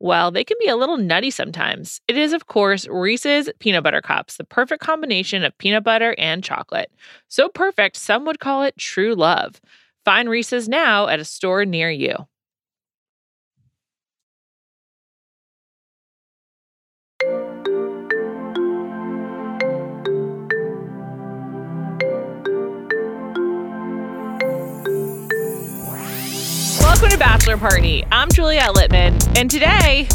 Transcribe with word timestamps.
well, 0.00 0.30
they 0.30 0.44
can 0.44 0.56
be 0.60 0.68
a 0.68 0.76
little 0.76 0.96
nutty 0.96 1.30
sometimes. 1.30 2.00
It 2.06 2.16
is, 2.16 2.32
of 2.32 2.46
course, 2.46 2.86
Reese's 2.88 3.50
Peanut 3.58 3.82
Butter 3.82 4.00
Cups, 4.00 4.36
the 4.36 4.44
perfect 4.44 4.82
combination 4.82 5.44
of 5.44 5.56
peanut 5.58 5.84
butter 5.84 6.14
and 6.18 6.42
chocolate. 6.44 6.90
So 7.28 7.48
perfect, 7.48 7.96
some 7.96 8.24
would 8.26 8.40
call 8.40 8.62
it 8.62 8.76
true 8.76 9.14
love. 9.14 9.60
Find 10.04 10.28
Reese's 10.28 10.68
now 10.68 11.08
at 11.08 11.20
a 11.20 11.24
store 11.24 11.64
near 11.64 11.90
you. 11.90 12.14
Welcome 27.00 27.16
to 27.16 27.24
Bachelor 27.24 27.56
Party. 27.56 28.04
I'm 28.10 28.28
Juliet 28.28 28.74
Litman, 28.74 29.38
and 29.38 29.48
today 29.48 30.08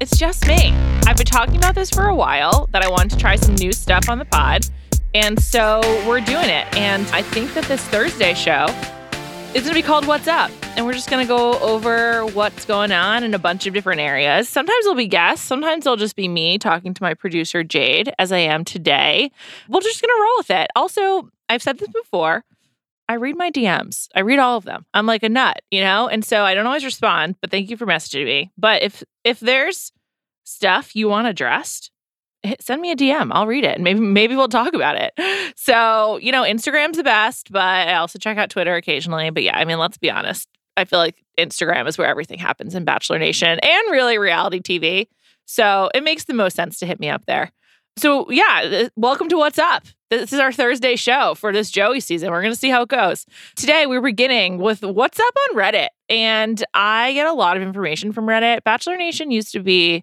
it's 0.00 0.16
just 0.16 0.48
me. 0.48 0.70
I've 1.06 1.18
been 1.18 1.26
talking 1.26 1.56
about 1.56 1.74
this 1.74 1.90
for 1.90 2.06
a 2.06 2.14
while 2.14 2.66
that 2.72 2.82
I 2.82 2.88
wanted 2.88 3.10
to 3.10 3.18
try 3.18 3.36
some 3.36 3.56
new 3.56 3.72
stuff 3.72 4.08
on 4.08 4.18
the 4.18 4.24
pod, 4.24 4.64
and 5.12 5.38
so 5.38 5.82
we're 6.08 6.22
doing 6.22 6.48
it. 6.48 6.66
And 6.74 7.06
I 7.08 7.20
think 7.20 7.52
that 7.52 7.64
this 7.64 7.82
Thursday 7.88 8.32
show 8.32 8.64
is 9.54 9.64
going 9.64 9.64
to 9.64 9.74
be 9.74 9.82
called 9.82 10.06
What's 10.06 10.28
Up, 10.28 10.50
and 10.78 10.86
we're 10.86 10.94
just 10.94 11.10
going 11.10 11.22
to 11.22 11.28
go 11.28 11.58
over 11.58 12.24
what's 12.24 12.64
going 12.64 12.90
on 12.90 13.22
in 13.22 13.34
a 13.34 13.38
bunch 13.38 13.66
of 13.66 13.74
different 13.74 14.00
areas. 14.00 14.48
Sometimes 14.48 14.86
it'll 14.86 14.94
be 14.94 15.08
guests, 15.08 15.44
sometimes 15.44 15.84
it'll 15.84 15.98
just 15.98 16.16
be 16.16 16.26
me 16.26 16.56
talking 16.56 16.94
to 16.94 17.02
my 17.02 17.12
producer 17.12 17.62
Jade, 17.62 18.14
as 18.18 18.32
I 18.32 18.38
am 18.38 18.64
today. 18.64 19.30
We're 19.68 19.82
just 19.82 20.00
going 20.00 20.08
to 20.08 20.22
roll 20.22 20.34
with 20.38 20.50
it. 20.52 20.70
Also, 20.74 21.28
I've 21.50 21.62
said 21.62 21.76
this 21.76 21.88
before. 21.88 22.44
I 23.10 23.14
read 23.14 23.36
my 23.36 23.50
DMs. 23.50 24.06
I 24.14 24.20
read 24.20 24.38
all 24.38 24.56
of 24.56 24.64
them. 24.64 24.86
I'm 24.94 25.04
like 25.04 25.24
a 25.24 25.28
nut, 25.28 25.62
you 25.72 25.80
know? 25.80 26.06
And 26.06 26.24
so 26.24 26.44
I 26.44 26.54
don't 26.54 26.68
always 26.68 26.84
respond, 26.84 27.34
but 27.40 27.50
thank 27.50 27.68
you 27.68 27.76
for 27.76 27.84
messaging 27.84 28.24
me. 28.24 28.52
But 28.56 28.82
if 28.82 29.02
if 29.24 29.40
there's 29.40 29.90
stuff 30.44 30.94
you 30.94 31.08
want 31.08 31.26
addressed, 31.26 31.90
send 32.60 32.80
me 32.80 32.92
a 32.92 32.96
DM. 32.96 33.30
I'll 33.32 33.48
read 33.48 33.64
it 33.64 33.74
and 33.74 33.82
maybe 33.82 33.98
maybe 33.98 34.36
we'll 34.36 34.46
talk 34.46 34.74
about 34.74 34.96
it. 34.96 35.12
So, 35.56 36.18
you 36.18 36.32
know, 36.32 36.42
Instagram's 36.42 36.96
the 36.96 37.04
best, 37.04 37.52
but 37.52 37.62
I 37.62 37.94
also 37.94 38.18
check 38.18 38.38
out 38.38 38.48
Twitter 38.48 38.76
occasionally. 38.76 39.28
But 39.30 39.42
yeah, 39.42 39.58
I 39.58 39.64
mean, 39.64 39.78
let's 39.78 39.98
be 39.98 40.10
honest. 40.10 40.48
I 40.76 40.84
feel 40.84 40.98
like 40.98 41.22
Instagram 41.38 41.86
is 41.86 41.98
where 41.98 42.06
everything 42.06 42.38
happens 42.38 42.74
in 42.74 42.84
Bachelor 42.84 43.18
Nation 43.18 43.58
and 43.60 43.90
really 43.90 44.16
reality 44.16 44.60
TV. 44.60 45.08
So 45.44 45.90
it 45.94 46.02
makes 46.02 46.24
the 46.24 46.34
most 46.34 46.56
sense 46.56 46.78
to 46.78 46.86
hit 46.86 46.98
me 46.98 47.10
up 47.10 47.26
there. 47.26 47.52
So, 47.98 48.30
yeah, 48.30 48.84
uh, 48.84 48.88
welcome 48.96 49.28
to 49.28 49.36
What's 49.36 49.58
Up. 49.58 49.84
This 50.10 50.32
is 50.32 50.40
our 50.40 50.50
Thursday 50.50 50.96
show 50.96 51.36
for 51.36 51.52
this 51.52 51.70
Joey 51.70 52.00
season. 52.00 52.32
We're 52.32 52.42
going 52.42 52.52
to 52.52 52.58
see 52.58 52.68
how 52.68 52.82
it 52.82 52.88
goes. 52.88 53.24
Today, 53.54 53.86
we're 53.86 54.00
beginning 54.00 54.58
with 54.58 54.82
What's 54.82 55.20
Up 55.20 55.34
on 55.48 55.56
Reddit. 55.56 55.86
And 56.08 56.64
I 56.74 57.12
get 57.12 57.28
a 57.28 57.32
lot 57.32 57.56
of 57.56 57.62
information 57.62 58.10
from 58.10 58.26
Reddit. 58.26 58.64
Bachelor 58.64 58.96
Nation 58.96 59.30
used 59.30 59.52
to 59.52 59.60
be, 59.60 60.02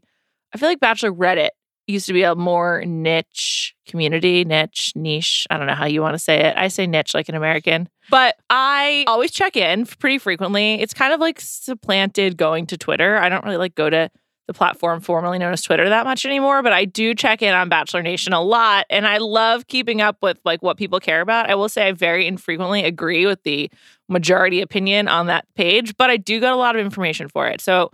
I 0.53 0.57
feel 0.57 0.69
like 0.69 0.79
Bachelor 0.79 1.11
Reddit 1.11 1.49
used 1.87 2.05
to 2.07 2.13
be 2.13 2.23
a 2.23 2.35
more 2.35 2.85
niche 2.85 3.75
community, 3.85 4.45
niche, 4.45 4.93
niche. 4.95 5.45
I 5.49 5.57
don't 5.57 5.67
know 5.67 5.75
how 5.75 5.87
you 5.87 6.01
want 6.01 6.13
to 6.13 6.19
say 6.19 6.39
it. 6.39 6.55
I 6.55 6.69
say 6.69 6.87
niche 6.87 7.13
like 7.13 7.27
an 7.27 7.35
American. 7.35 7.89
But 8.09 8.35
I 8.49 9.03
always 9.07 9.31
check 9.31 9.57
in 9.57 9.85
pretty 9.85 10.19
frequently. 10.19 10.75
It's 10.75 10.93
kind 10.93 11.11
of 11.11 11.19
like 11.19 11.41
supplanted 11.41 12.37
going 12.37 12.65
to 12.67 12.77
Twitter. 12.77 13.17
I 13.17 13.27
don't 13.27 13.43
really 13.43 13.57
like 13.57 13.75
go 13.75 13.89
to 13.89 14.09
the 14.47 14.53
platform 14.53 15.01
formerly 15.01 15.37
known 15.37 15.51
as 15.51 15.61
Twitter 15.61 15.87
that 15.89 16.05
much 16.05 16.25
anymore, 16.25 16.63
but 16.63 16.71
I 16.71 16.85
do 16.85 17.13
check 17.13 17.41
in 17.41 17.53
on 17.53 17.67
Bachelor 17.67 18.01
Nation 18.01 18.31
a 18.31 18.41
lot 18.41 18.85
and 18.89 19.05
I 19.05 19.17
love 19.17 19.67
keeping 19.67 20.01
up 20.01 20.17
with 20.21 20.39
like 20.45 20.63
what 20.63 20.77
people 20.77 21.01
care 21.01 21.21
about. 21.21 21.49
I 21.49 21.55
will 21.55 21.69
say 21.69 21.89
I 21.89 21.91
very 21.91 22.25
infrequently 22.25 22.83
agree 22.83 23.25
with 23.25 23.43
the 23.43 23.69
majority 24.07 24.61
opinion 24.61 25.09
on 25.09 25.27
that 25.27 25.45
page, 25.55 25.95
but 25.97 26.09
I 26.09 26.15
do 26.15 26.39
get 26.39 26.53
a 26.53 26.55
lot 26.55 26.77
of 26.77 26.83
information 26.83 27.27
for 27.27 27.47
it. 27.47 27.59
So, 27.59 27.91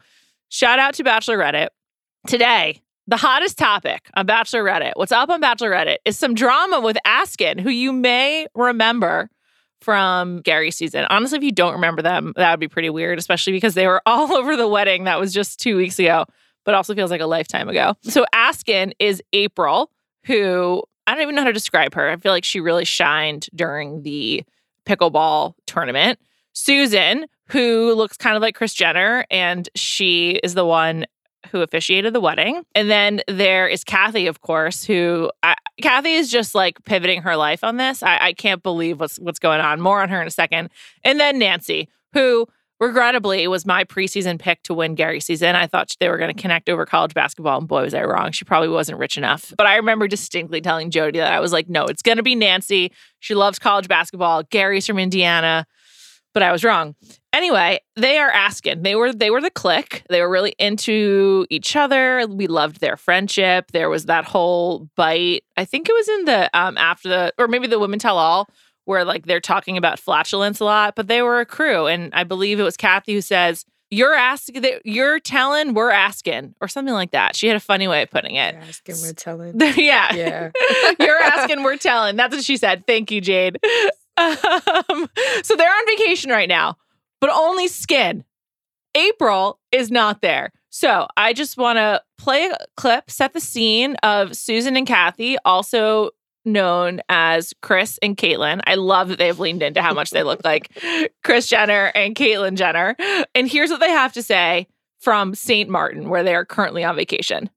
shout 0.49 0.77
out 0.77 0.93
to 0.95 1.03
Bachelor 1.03 1.39
Reddit. 1.39 1.69
Today, 2.27 2.81
the 3.07 3.17
hottest 3.17 3.57
topic 3.57 4.09
on 4.15 4.27
Bachelor 4.27 4.63
Reddit, 4.63 4.91
what's 4.93 5.11
up 5.11 5.29
on 5.29 5.41
Bachelor 5.41 5.71
Reddit 5.71 5.97
is 6.05 6.17
some 6.17 6.35
drama 6.35 6.79
with 6.79 6.97
ASKN, 7.05 7.59
who 7.59 7.71
you 7.71 7.91
may 7.91 8.45
remember 8.53 9.29
from 9.81 10.39
Gary's 10.41 10.77
season. 10.77 11.05
Honestly, 11.09 11.37
if 11.37 11.43
you 11.43 11.51
don't 11.51 11.73
remember 11.73 12.01
them, 12.01 12.31
that 12.37 12.51
would 12.51 12.59
be 12.59 12.67
pretty 12.67 12.89
weird, 12.91 13.17
especially 13.17 13.53
because 13.53 13.73
they 13.73 13.87
were 13.87 14.03
all 14.05 14.33
over 14.33 14.55
the 14.55 14.67
wedding 14.67 15.05
that 15.05 15.19
was 15.19 15.33
just 15.33 15.59
two 15.59 15.75
weeks 15.75 15.97
ago 15.97 16.25
but 16.65 16.73
also 16.73 16.95
feels 16.95 17.11
like 17.11 17.21
a 17.21 17.25
lifetime 17.25 17.69
ago. 17.69 17.95
So 18.03 18.25
ASKN 18.33 18.93
is 18.99 19.21
April, 19.33 19.91
who 20.25 20.83
I 21.07 21.13
don't 21.13 21.23
even 21.23 21.35
know 21.35 21.41
how 21.41 21.47
to 21.47 21.53
describe 21.53 21.93
her. 21.95 22.09
I 22.09 22.15
feel 22.17 22.31
like 22.31 22.45
she 22.45 22.59
really 22.59 22.85
shined 22.85 23.47
during 23.53 24.03
the 24.03 24.43
pickleball 24.85 25.55
tournament. 25.65 26.19
Susan, 26.53 27.25
who 27.47 27.93
looks 27.93 28.15
kind 28.15 28.35
of 28.35 28.41
like 28.41 28.55
Kris 28.55 28.73
Jenner, 28.73 29.25
and 29.29 29.67
she 29.75 30.39
is 30.43 30.53
the 30.53 30.65
one 30.65 31.05
who 31.51 31.61
officiated 31.61 32.13
the 32.13 32.21
wedding. 32.21 32.63
And 32.73 32.89
then 32.89 33.21
there 33.27 33.67
is 33.67 33.83
Kathy, 33.83 34.27
of 34.27 34.41
course, 34.41 34.83
who 34.83 35.29
I, 35.41 35.55
Kathy 35.81 36.13
is 36.13 36.31
just 36.31 36.55
like 36.55 36.83
pivoting 36.85 37.21
her 37.23 37.35
life 37.35 37.63
on 37.63 37.77
this. 37.77 38.01
I, 38.01 38.17
I 38.17 38.33
can't 38.33 38.63
believe 38.63 38.99
what's 38.99 39.19
what's 39.19 39.39
going 39.39 39.59
on. 39.59 39.81
More 39.81 40.01
on 40.01 40.09
her 40.09 40.21
in 40.21 40.27
a 40.27 40.31
second. 40.31 40.69
And 41.03 41.19
then 41.19 41.39
Nancy, 41.39 41.89
who 42.13 42.47
regrettably, 42.79 43.43
it 43.43 43.47
was 43.47 43.65
my 43.65 43.83
preseason 43.83 44.39
pick 44.39 44.63
to 44.63 44.73
win 44.73 44.95
Gary's 44.95 45.25
season. 45.25 45.55
I 45.55 45.67
thought 45.67 45.95
they 45.99 46.09
were 46.09 46.17
going 46.17 46.33
to 46.33 46.41
connect 46.41 46.69
over 46.69 46.85
college 46.85 47.13
basketball, 47.13 47.59
and 47.59 47.67
boy, 47.67 47.83
was 47.83 47.93
I 47.93 48.03
wrong. 48.03 48.31
She 48.31 48.45
probably 48.45 48.69
wasn't 48.69 48.99
rich 48.99 49.17
enough. 49.17 49.53
But 49.57 49.67
I 49.67 49.75
remember 49.75 50.07
distinctly 50.07 50.61
telling 50.61 50.91
Jody 50.91 51.19
that 51.19 51.31
I 51.31 51.39
was 51.39 51.51
like, 51.51 51.69
no, 51.69 51.85
it's 51.85 52.01
going 52.01 52.17
to 52.17 52.23
be 52.23 52.35
Nancy. 52.35 52.91
She 53.19 53.35
loves 53.35 53.59
college 53.59 53.87
basketball. 53.87 54.43
Gary's 54.43 54.87
from 54.87 54.99
Indiana. 54.99 55.65
But 56.33 56.41
I 56.41 56.51
was 56.51 56.63
wrong. 56.63 56.95
Anyway, 57.31 57.79
they 57.95 58.17
are 58.17 58.31
ASKN. 58.31 58.83
They 58.83 58.95
were 58.95 59.13
they 59.13 59.29
were 59.29 59.41
the 59.41 59.51
clique. 59.51 60.03
They 60.09 60.19
were 60.19 60.29
really 60.29 60.55
into 60.57 61.45
each 61.51 61.75
other. 61.75 62.25
We 62.27 62.47
loved 62.47 62.79
their 62.79 62.97
friendship. 62.97 63.71
There 63.71 63.87
was 63.87 64.05
that 64.05 64.25
whole 64.25 64.89
bite. 64.95 65.43
I 65.57 65.65
think 65.65 65.87
it 65.87 65.93
was 65.93 66.09
in 66.09 66.25
the 66.25 66.49
um 66.57 66.75
after 66.77 67.07
the 67.07 67.33
or 67.37 67.47
maybe 67.47 67.67
the 67.67 67.77
women 67.77 67.99
tell 67.99 68.17
all 68.17 68.49
where 68.85 69.05
like 69.05 69.25
they're 69.25 69.39
talking 69.39 69.77
about 69.77 69.99
flatulence 69.99 70.59
a 70.59 70.65
lot, 70.65 70.95
but 70.95 71.07
they 71.07 71.21
were 71.21 71.39
a 71.39 71.45
crew. 71.45 71.87
And 71.87 72.13
I 72.13 72.23
believe 72.23 72.59
it 72.59 72.63
was 72.63 72.77
Kathy 72.77 73.13
who 73.13 73.21
says 73.21 73.65
you're 73.89 74.13
asking 74.13 74.65
you're 74.83 75.19
telling 75.19 75.73
we're 75.73 75.91
asking 75.91 76.55
or 76.61 76.67
something 76.67 76.93
like 76.93 77.11
that. 77.11 77.35
She 77.35 77.47
had 77.47 77.55
a 77.55 77.61
funny 77.61 77.87
way 77.87 78.01
of 78.01 78.09
putting 78.09 78.35
it. 78.35 78.55
You're 78.55 78.63
asking 78.63 78.95
we're 79.01 79.13
telling. 79.13 79.59
Yeah. 79.77 80.13
Yeah. 80.13 80.51
You're 80.99 81.19
asking 81.21 81.63
we're 81.63 81.77
telling. 81.77 82.15
That's 82.15 82.35
what 82.35 82.43
she 82.43 82.57
said. 82.57 82.85
Thank 82.87 83.11
you 83.11 83.21
jade. 83.21 83.59
Um, 84.17 85.09
so 85.43 85.55
they're 85.55 85.69
on 85.69 85.85
vacation 85.87 86.29
right 86.31 86.49
now 86.49 86.77
but 87.23 87.29
only 87.29 87.69
SKN. 87.69 88.25
April 88.95 89.57
is 89.71 89.89
not 89.89 90.21
there. 90.21 90.51
So 90.69 91.07
i 91.15 91.31
just 91.31 91.57
want 91.57 91.77
to 91.77 92.01
play 92.17 92.47
a 92.47 92.57
clip 92.75 93.09
set 93.09 93.31
the 93.31 93.39
scene 93.39 93.95
of 94.03 94.35
susan 94.35 94.75
and 94.75 94.85
kathy 94.85 95.37
also 95.45 96.09
known 96.45 97.01
as 97.09 97.53
Chris 97.61 97.99
and 98.01 98.17
Caitlyn. 98.17 98.61
I 98.65 98.75
love 98.75 99.09
that 99.09 99.17
they've 99.17 99.39
leaned 99.39 99.63
into 99.63 99.81
how 99.81 99.93
much 99.93 100.11
they 100.11 100.23
look 100.23 100.41
like 100.43 100.69
Kris 101.23 101.47
Jenner 101.47 101.91
and 101.95 102.15
Caitlyn 102.15 102.55
Jenner. 102.55 102.95
And 103.35 103.49
here's 103.49 103.69
what 103.69 103.79
they 103.79 103.89
have 103.89 104.13
to 104.13 104.23
say 104.23 104.67
from 104.99 105.35
St. 105.35 105.69
Martin, 105.69 106.09
where 106.09 106.23
they 106.23 106.35
are 106.35 106.45
currently 106.45 106.83
on 106.83 106.95
vacation. 106.95 107.49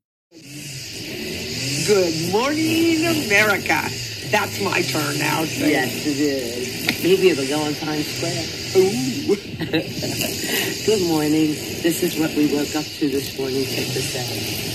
Good 1.87 2.33
morning, 2.33 3.07
America. 3.27 3.89
That's 4.31 4.61
my 4.61 4.83
turn 4.83 5.19
now. 5.19 5.45
So. 5.45 5.65
Yes, 5.67 6.05
it 6.05 6.19
is. 6.19 7.03
Maybe 7.03 7.29
it'll 7.29 7.47
go 7.47 7.61
on 7.61 7.75
Times 7.75 8.07
Square. 8.07 8.43
Ooh. 8.83 9.37
Good 10.87 11.07
morning. 11.07 11.55
This 11.83 12.03
is 12.03 12.19
what 12.19 12.35
we 12.35 12.53
woke 12.53 12.75
up 12.75 12.85
to 12.85 13.09
this 13.09 13.39
morning. 13.39 13.65
Check 13.65 13.87
this 13.87 14.17
out. 14.17 14.67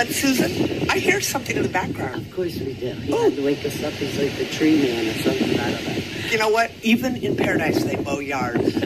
But 0.00 0.08
Susan, 0.08 0.88
I 0.88 0.96
hear 0.96 1.20
something 1.20 1.54
in 1.54 1.62
the 1.62 1.68
background. 1.68 2.22
Of 2.22 2.34
course 2.34 2.58
we 2.58 2.72
do. 2.72 2.90
He 2.92 3.12
Ooh. 3.12 3.30
to 3.32 3.44
wake 3.44 3.62
us 3.66 3.82
up. 3.84 3.92
He's 3.92 4.18
like 4.18 4.34
the 4.38 4.46
tree 4.46 4.80
man 4.80 5.06
or 5.06 5.12
something. 5.12 5.60
I 5.60 5.72
don't 5.72 5.84
know. 5.84 6.30
You 6.30 6.38
know 6.38 6.48
what? 6.48 6.70
Even 6.80 7.16
in 7.16 7.36
paradise, 7.36 7.84
they 7.84 7.96
mow 7.96 8.18
yards. 8.18 8.76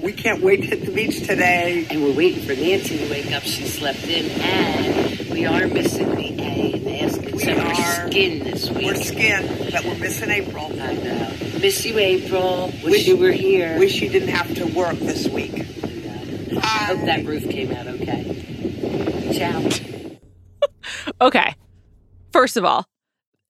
we 0.00 0.14
can't 0.14 0.40
wait 0.40 0.62
to 0.62 0.66
hit 0.68 0.86
the 0.86 0.92
beach 0.92 1.26
today. 1.26 1.86
And 1.90 2.02
we're 2.02 2.14
waiting 2.14 2.42
for 2.42 2.54
Nancy 2.54 2.96
to 2.96 3.10
wake 3.10 3.32
up. 3.32 3.42
She 3.42 3.66
slept 3.66 4.02
in, 4.04 4.30
and 4.40 5.28
we 5.28 5.44
are 5.44 5.66
missing 5.66 6.08
the 6.14 6.42
A 6.42 6.72
and 6.72 6.86
ASKN. 6.86 7.32
We 7.34 7.38
so 7.40 7.52
are 7.52 7.56
we're 7.56 8.08
SKN 8.08 8.44
this 8.44 8.70
week. 8.70 8.86
We're 8.86 8.94
SKN, 8.94 9.72
but 9.72 9.84
we're 9.84 9.98
missing 9.98 10.30
April. 10.30 10.64
I 10.80 10.94
know. 10.94 11.32
Miss 11.60 11.84
you, 11.84 11.98
April. 11.98 12.68
Wish, 12.68 12.84
wish 12.84 13.06
you 13.06 13.18
were 13.18 13.30
here. 13.30 13.78
Wish 13.78 14.00
you 14.00 14.08
didn't 14.08 14.28
have 14.28 14.54
to 14.54 14.64
work 14.68 14.96
this 14.96 15.28
week. 15.28 15.52
I, 15.52 16.60
I 16.62 16.84
hope 16.86 17.04
that 17.04 17.20
um, 17.20 17.26
roof 17.26 17.46
came 17.46 17.72
out 17.72 17.88
okay. 17.88 19.34
Ciao. 19.36 19.92
Okay. 21.20 21.54
First 22.32 22.56
of 22.56 22.64
all, 22.64 22.86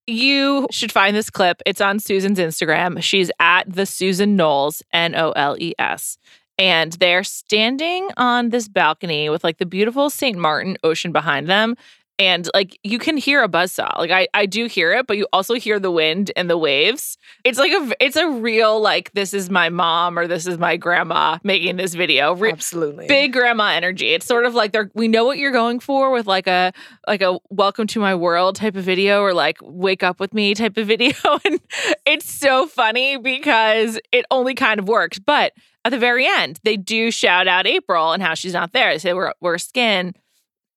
you 0.07 0.69
should 0.71 0.93
find 0.93 1.17
this 1.17 1.31
clip. 1.31 1.63
It's 1.65 1.81
on 1.81 1.99
Susan's 1.99 2.39
Instagram. 2.39 3.03
She's 3.03 3.31
at 3.41 3.65
the 3.73 3.87
Susan 3.87 4.37
Noles, 4.37 4.83
N 4.93 5.15
O 5.15 5.31
L 5.33 5.57
E 5.59 5.75
S. 5.79 6.19
And 6.59 6.93
they're 6.95 7.25
standing 7.25 8.11
on 8.17 8.51
this 8.51 8.69
balcony 8.69 9.29
with 9.29 9.43
like 9.43 9.59
the 9.59 9.67
beautiful 9.67 10.11
St. 10.11 10.39
Martin 10.39 10.77
ocean 10.85 11.11
behind 11.11 11.49
them 11.49 11.75
and 12.19 12.49
like 12.55 12.79
you 12.85 12.99
can 12.99 13.17
hear 13.17 13.43
a 13.43 13.49
buzz 13.49 13.73
saw 13.73 13.91
like 13.99 14.11
I, 14.11 14.29
I 14.35 14.47
do 14.47 14.67
hear 14.67 14.93
it 14.93 15.07
but 15.07 15.17
you 15.17 15.27
also 15.33 15.55
hear 15.55 15.81
the 15.81 15.91
wind 15.91 16.31
and 16.37 16.49
the 16.49 16.57
waves. 16.57 17.19
It's 17.43 17.59
like 17.59 17.73
a 17.73 17.93
it's 18.05 18.17
a 18.17 18.29
real 18.29 18.81
like 18.81 19.13
this 19.13 19.35
is 19.35 19.51
my 19.51 19.69
mom 19.69 20.19
or 20.19 20.27
this 20.27 20.47
is 20.47 20.59
my 20.59 20.77
grandma 20.77 21.39
making 21.43 21.77
this 21.77 21.95
video 21.95 22.35
Re- 22.35 22.53
absolutely. 22.53 23.07
big 23.07 23.33
grandma 23.33 23.71
energy. 23.71 24.15
It's 24.15 24.27
sort 24.27 24.45
of 24.45 24.55
like 24.55 24.73
they're 24.73 24.91
we 24.95 25.09
know 25.09 25.25
what 25.25 25.39
you're 25.39 25.53
going 25.53 25.81
for 25.81 26.13
with 26.13 26.27
like 26.27 26.47
a 26.47 26.73
like 27.09 27.21
a 27.23 27.39
welcome 27.51 27.87
to 27.89 28.01
my 28.01 28.15
world 28.15 28.57
type 28.57 28.77
of 28.77 28.85
video 28.85 29.21
or 29.21 29.35
like 29.35 29.59
wake 29.63 30.03
up 30.03 30.21
with 30.21 30.33
me 30.33 30.55
type 30.55 30.77
of 30.77 30.87
video. 30.87 31.15
And 31.45 31.61
it's 32.07 32.31
so 32.31 32.67
funny 32.67 33.17
because 33.17 33.99
it 34.13 34.25
only 34.31 34.55
kind 34.55 34.79
of 34.79 34.89
works 34.89 35.19
but 35.19 35.53
at 35.85 35.91
the 35.91 35.99
very 35.99 36.27
end 36.27 36.61
they 36.63 36.77
do 36.77 37.11
shout 37.11 37.49
out 37.49 37.67
april 37.67 38.13
and 38.13 38.23
how 38.23 38.35
she's 38.35 38.53
not 38.53 38.73
there. 38.73 38.93
They 38.93 38.99
say 38.99 39.13
we're, 39.15 39.33
we're 39.41 39.57
SKN. 39.57 40.15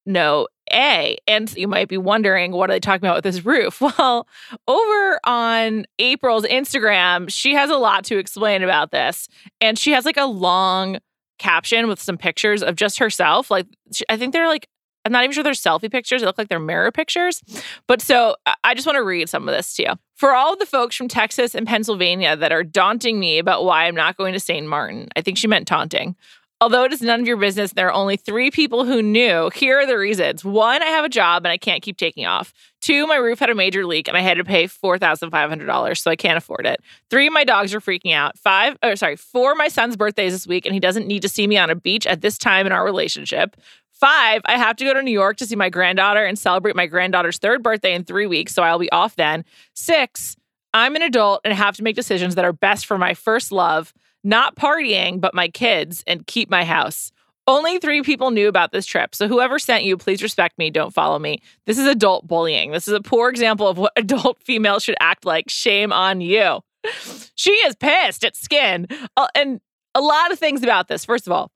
No 0.06 0.48
a. 0.71 1.17
And 1.27 1.53
you 1.55 1.67
might 1.67 1.87
be 1.87 1.97
wondering, 1.97 2.51
what 2.51 2.69
are 2.69 2.73
they 2.73 2.79
talking 2.79 3.05
about 3.05 3.15
with 3.15 3.23
this 3.23 3.45
roof? 3.45 3.81
Well, 3.97 4.27
over 4.67 5.19
on 5.23 5.85
April's 5.97 6.45
Instagram, 6.45 7.31
she 7.31 7.53
has 7.53 7.69
a 7.69 7.77
lot 7.77 8.03
to 8.05 8.17
explain 8.17 8.63
about 8.63 8.91
this. 8.91 9.27
And 9.61 9.79
she 9.79 9.91
has 9.91 10.05
like 10.05 10.17
a 10.17 10.25
long 10.25 10.99
caption 11.39 11.87
with 11.87 12.01
some 12.01 12.17
pictures 12.17 12.61
of 12.61 12.75
just 12.75 12.99
herself. 12.99 13.49
Like, 13.49 13.65
I 14.09 14.17
think 14.17 14.33
they're 14.33 14.47
like, 14.47 14.67
I'm 15.07 15.13
not 15.13 15.23
even 15.23 15.33
sure 15.33 15.43
they're 15.43 15.53
selfie 15.53 15.89
pictures. 15.89 16.21
They 16.21 16.27
look 16.27 16.37
like 16.37 16.49
they're 16.49 16.59
mirror 16.59 16.91
pictures. 16.91 17.41
But 17.87 18.01
so 18.01 18.35
I 18.65 18.73
just 18.73 18.85
want 18.85 18.97
to 18.97 19.03
read 19.03 19.29
some 19.29 19.47
of 19.47 19.55
this 19.55 19.73
to 19.75 19.83
you. 19.83 19.89
For 20.15 20.33
all 20.33 20.51
of 20.53 20.59
the 20.59 20.65
folks 20.65 20.97
from 20.97 21.07
Texas 21.07 21.55
and 21.55 21.65
Pennsylvania 21.65 22.35
that 22.35 22.51
are 22.51 22.63
daunting 22.63 23.17
me 23.17 23.39
about 23.39 23.63
why 23.63 23.85
I'm 23.85 23.95
not 23.95 24.17
going 24.17 24.33
to 24.33 24.39
St. 24.39 24.67
Martin, 24.67 25.07
I 25.15 25.21
think 25.21 25.37
she 25.37 25.47
meant 25.47 25.65
taunting. 25.65 26.17
Although 26.59 26.86
it 26.86 26.94
is 26.94 27.04
none 27.04 27.19
of 27.19 27.27
your 27.27 27.38
business, 27.38 27.74
there 27.74 27.88
are 27.88 27.94
only 27.94 28.18
three 28.18 28.50
people 28.50 28.83
who 28.83 29.04
knew. 29.04 29.51
Here 29.54 29.80
are 29.80 29.86
the 29.86 29.98
reasons. 29.98 30.44
One, 30.44 30.81
I 30.81 30.88
have 30.88 31.06
a 31.06 31.09
job 31.09 31.45
and 31.45 31.51
I 31.51 31.57
can't 31.57 31.83
keep 31.83 31.98
taking 31.98 32.25
off. 32.25 32.51
Two, 32.81 33.06
my 33.06 33.18
roof 33.18 33.38
had 33.38 33.51
a 33.51 33.56
major 33.56 33.86
leak 33.86 34.07
and 34.07 34.18
I 34.18 34.21
had 34.21 34.38
to 34.38 34.44
pay 34.44 34.63
$4,500, 34.63 35.98
so 36.01 36.09
I 36.09 36.15
can't 36.15 36.38
afford 36.38 36.65
it. 36.65 36.81
Three, 37.12 37.30
my 37.30 37.44
dogs 37.44 37.75
are 37.75 37.80
freaking 37.80 38.13
out. 38.13 38.39
Five, 38.39 38.75
or 38.81 38.95
sorry, 38.95 39.18
four, 39.18 39.54
my 39.54 39.68
son's 39.68 39.95
birthday 39.95 40.25
is 40.25 40.33
this 40.33 40.48
week 40.48 40.65
and 40.65 40.74
he 40.74 40.80
doesn't 40.80 41.06
need 41.06 41.21
to 41.21 41.30
see 41.30 41.45
me 41.45 41.57
on 41.57 41.69
a 41.69 41.75
beach 41.75 42.07
at 42.07 42.21
this 42.21 42.39
time 42.39 42.65
in 42.65 42.71
our 42.71 42.83
relationship. 42.83 43.56
Five, 43.92 44.42
I 44.45 44.57
have 44.57 44.77
to 44.77 44.86
go 44.86 44.95
to 44.95 45.03
New 45.03 45.12
York 45.12 45.38
to 45.38 45.45
see 45.45 45.56
my 45.56 45.69
granddaughter 45.69 46.25
and 46.25 46.39
celebrate 46.39 46.75
my 46.75 46.88
granddaughter's 46.88 47.38
third 47.38 47.62
birthday 47.62 47.94
in 47.94 48.03
three 48.03 48.25
weeks, 48.25 48.56
so 48.56 48.63
I'll 48.63 48.80
be 48.80 48.92
off 48.92 49.15
then. 49.15 49.45
Six, 49.75 50.36
I'm 50.74 50.95
an 50.95 51.03
adult 51.03 51.42
and 51.44 51.53
have 51.53 51.75
to 51.77 51.83
make 51.83 51.95
decisions 51.95 52.33
that 52.33 52.45
are 52.45 52.53
best 52.53 52.88
for 52.88 52.98
my 52.98 53.13
first 53.13 53.51
love 53.51 53.94
not 54.27 54.57
partying, 54.57 55.21
but 55.21 55.33
my 55.33 55.47
kids, 55.47 56.03
and 56.06 56.27
keep 56.27 56.50
my 56.50 56.65
house. 56.65 57.12
Only 57.47 57.79
three 57.79 58.01
people 58.01 58.29
knew 58.29 58.50
about 58.50 58.74
this 58.74 58.85
trip. 58.85 59.15
So, 59.15 59.29
whoever 59.29 59.57
sent 59.57 59.85
you, 59.85 59.95
please 59.95 60.21
respect 60.21 60.57
me. 60.57 60.69
Don't 60.69 60.94
follow 60.94 61.18
me. 61.18 61.41
This 61.65 61.77
is 61.77 61.88
adult 61.88 62.27
bullying. 62.27 62.71
This 62.71 62.89
is 62.89 62.94
a 62.94 63.01
poor 63.01 63.29
example 63.29 63.69
of 63.69 63.77
what 63.77 63.94
adult 63.97 64.38
females 64.44 64.83
should 64.83 64.97
act 65.00 65.25
like. 65.25 65.50
Shame 65.50 65.91
on 65.91 66.21
you. 66.21 66.59
She 67.39 67.51
is 67.51 67.75
pissed 67.75 68.25
at 68.25 68.33
SKN. 68.33 68.91
Uh, 69.15 69.27
and 69.35 69.62
a 69.94 70.01
lot 70.01 70.31
of 70.31 70.39
things 70.39 70.63
about 70.63 70.88
this. 70.88 71.06
First 71.06 71.27
of 71.27 71.31
all, 71.31 71.51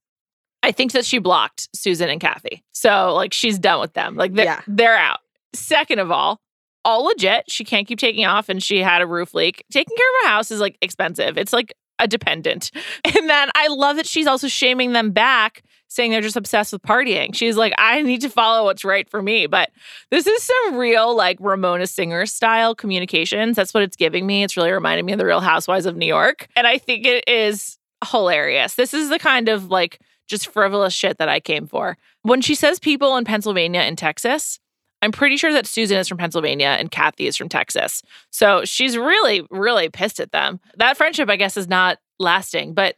I 0.62 0.71
think 0.71 0.91
that 0.91 1.06
she 1.06 1.18
blocked 1.18 1.69
Susan 1.75 2.07
and 2.07 2.21
Kathy. 2.21 2.63
So, 2.71 3.15
like, 3.15 3.33
she's 3.33 3.57
done 3.57 3.81
with 3.81 3.94
them. 3.94 4.16
Like, 4.16 4.31
they're, 4.33 4.45
yeah. 4.45 4.61
they're 4.68 4.95
out. 4.95 5.21
Second 5.54 5.97
of 5.97 6.11
all, 6.11 6.40
all 6.85 7.06
legit. 7.06 7.49
She 7.49 7.63
can't 7.63 7.87
keep 7.87 7.97
taking 7.97 8.25
off 8.25 8.47
and 8.47 8.61
she 8.61 8.80
had 8.80 9.01
a 9.01 9.07
roof 9.07 9.33
leak. 9.33 9.66
Taking 9.71 9.97
care 9.97 10.07
of 10.19 10.25
a 10.25 10.30
house 10.30 10.51
is 10.51 10.59
like 10.59 10.78
expensive. 10.81 11.35
It's 11.37 11.51
like 11.51 11.73
a 12.01 12.07
dependent. 12.07 12.71
And 13.03 13.29
then 13.29 13.49
I 13.55 13.67
love 13.67 13.97
that 13.97 14.07
she's 14.07 14.27
also 14.27 14.47
shaming 14.47 14.93
them 14.93 15.11
back, 15.11 15.63
saying 15.87 16.11
they're 16.11 16.21
just 16.21 16.37
obsessed 16.37 16.71
with 16.71 16.81
partying. 16.81 17.35
She's 17.35 17.57
like, 17.57 17.73
I 17.77 18.01
need 18.01 18.21
to 18.21 18.29
follow 18.29 18.65
what's 18.65 18.83
right 18.85 19.07
for 19.09 19.21
me. 19.21 19.47
But 19.47 19.71
this 20.09 20.25
is 20.27 20.43
some 20.43 20.77
real, 20.77 21.15
like, 21.15 21.37
Ramona 21.39 21.87
Singer 21.87 22.25
style 22.25 22.73
communications. 22.73 23.55
That's 23.55 23.73
what 23.73 23.83
it's 23.83 23.97
giving 23.97 24.25
me. 24.25 24.43
It's 24.43 24.55
really 24.55 24.71
reminding 24.71 25.05
me 25.05 25.13
of 25.13 25.19
the 25.19 25.25
Real 25.25 25.41
Housewives 25.41 25.85
of 25.85 25.95
New 25.95 26.05
York. 26.05 26.47
And 26.55 26.65
I 26.65 26.77
think 26.77 27.05
it 27.05 27.27
is 27.27 27.77
hilarious. 28.09 28.75
This 28.75 28.93
is 28.93 29.09
the 29.09 29.19
kind 29.19 29.49
of 29.49 29.69
like 29.69 29.99
just 30.27 30.47
frivolous 30.47 30.93
shit 30.93 31.17
that 31.17 31.29
I 31.29 31.39
came 31.39 31.67
for. 31.67 31.97
When 32.23 32.41
she 32.41 32.55
says 32.55 32.79
people 32.79 33.17
in 33.17 33.25
Pennsylvania 33.25 33.81
and 33.81 33.97
Texas, 33.97 34.59
I'm 35.01 35.11
pretty 35.11 35.37
sure 35.37 35.51
that 35.53 35.65
Susan 35.65 35.97
is 35.97 36.07
from 36.07 36.17
Pennsylvania 36.17 36.75
and 36.79 36.91
Kathy 36.91 37.27
is 37.27 37.35
from 37.35 37.49
Texas. 37.49 38.03
So 38.29 38.63
she's 38.65 38.97
really, 38.97 39.45
really 39.49 39.89
pissed 39.89 40.19
at 40.19 40.31
them. 40.31 40.59
That 40.77 40.97
friendship, 40.97 41.29
I 41.29 41.35
guess, 41.35 41.57
is 41.57 41.67
not 41.67 41.97
lasting. 42.19 42.73
But 42.73 42.95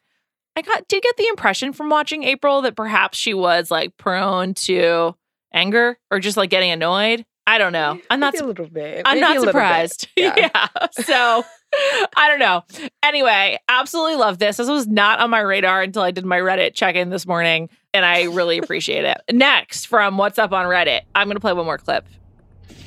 I 0.55 0.61
got 0.61 0.87
did 0.87 1.01
get 1.01 1.17
the 1.17 1.27
impression 1.27 1.73
from 1.73 1.89
watching 1.89 2.23
April 2.23 2.61
that 2.63 2.75
perhaps 2.75 3.17
she 3.17 3.33
was 3.33 3.71
like 3.71 3.95
prone 3.97 4.53
to 4.55 5.15
anger 5.53 5.97
or 6.11 6.19
just 6.19 6.37
like 6.37 6.49
getting 6.49 6.71
annoyed. 6.71 7.25
I 7.45 7.57
don't 7.57 7.73
know. 7.73 7.99
I'm 8.09 8.19
not 8.19 8.39
a 8.39 8.45
little 8.45 8.67
bit. 8.67 9.01
I'm 9.05 9.19
Maybe 9.19 9.33
not 9.33 9.43
surprised. 9.43 10.07
Yeah. 10.17 10.33
yeah. 10.37 10.67
So 10.91 11.43
I 12.15 12.29
don't 12.29 12.39
know. 12.39 12.63
Anyway, 13.01 13.59
absolutely 13.67 14.15
love 14.15 14.37
this. 14.39 14.57
This 14.57 14.69
was 14.69 14.87
not 14.87 15.19
on 15.19 15.29
my 15.29 15.39
radar 15.39 15.81
until 15.81 16.03
I 16.03 16.11
did 16.11 16.25
my 16.25 16.39
Reddit 16.39 16.73
check 16.73 16.95
in 16.95 17.09
this 17.09 17.25
morning, 17.25 17.69
and 17.93 18.05
I 18.05 18.23
really 18.23 18.57
appreciate 18.57 19.05
it. 19.05 19.21
Next, 19.31 19.85
from 19.85 20.17
What's 20.17 20.39
Up 20.39 20.51
on 20.51 20.65
Reddit, 20.65 21.01
I'm 21.15 21.27
going 21.27 21.35
to 21.35 21.41
play 21.41 21.53
one 21.53 21.65
more 21.65 21.77
clip. 21.77 22.05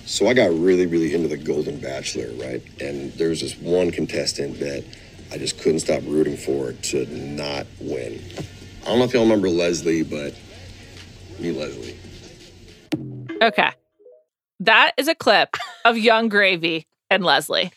So 0.04 0.28
I 0.28 0.34
got 0.34 0.50
really, 0.52 0.86
really 0.86 1.14
into 1.14 1.28
the 1.28 1.36
Golden 1.36 1.80
Bachelor, 1.80 2.30
right? 2.34 2.62
And 2.80 3.12
there 3.14 3.30
was 3.30 3.40
this 3.40 3.56
one 3.56 3.90
contestant 3.90 4.58
that 4.60 4.84
I 5.32 5.38
just 5.38 5.58
couldn't 5.60 5.80
stop 5.80 6.02
rooting 6.04 6.36
for 6.36 6.72
to 6.72 7.06
not 7.06 7.66
win. 7.80 8.20
I 8.82 8.86
don't 8.86 8.98
know 8.98 9.04
if 9.04 9.12
y'all 9.12 9.24
remember 9.24 9.48
Leslie, 9.48 10.04
but 10.04 10.34
me, 11.40 11.50
Leslie. 11.50 11.96
Okay. 13.42 13.70
That 14.60 14.92
is 14.96 15.08
a 15.08 15.14
clip 15.14 15.56
of 15.84 15.98
Yung 15.98 16.28
Gravy 16.28 16.86
and 17.10 17.24
Leslie. 17.24 17.72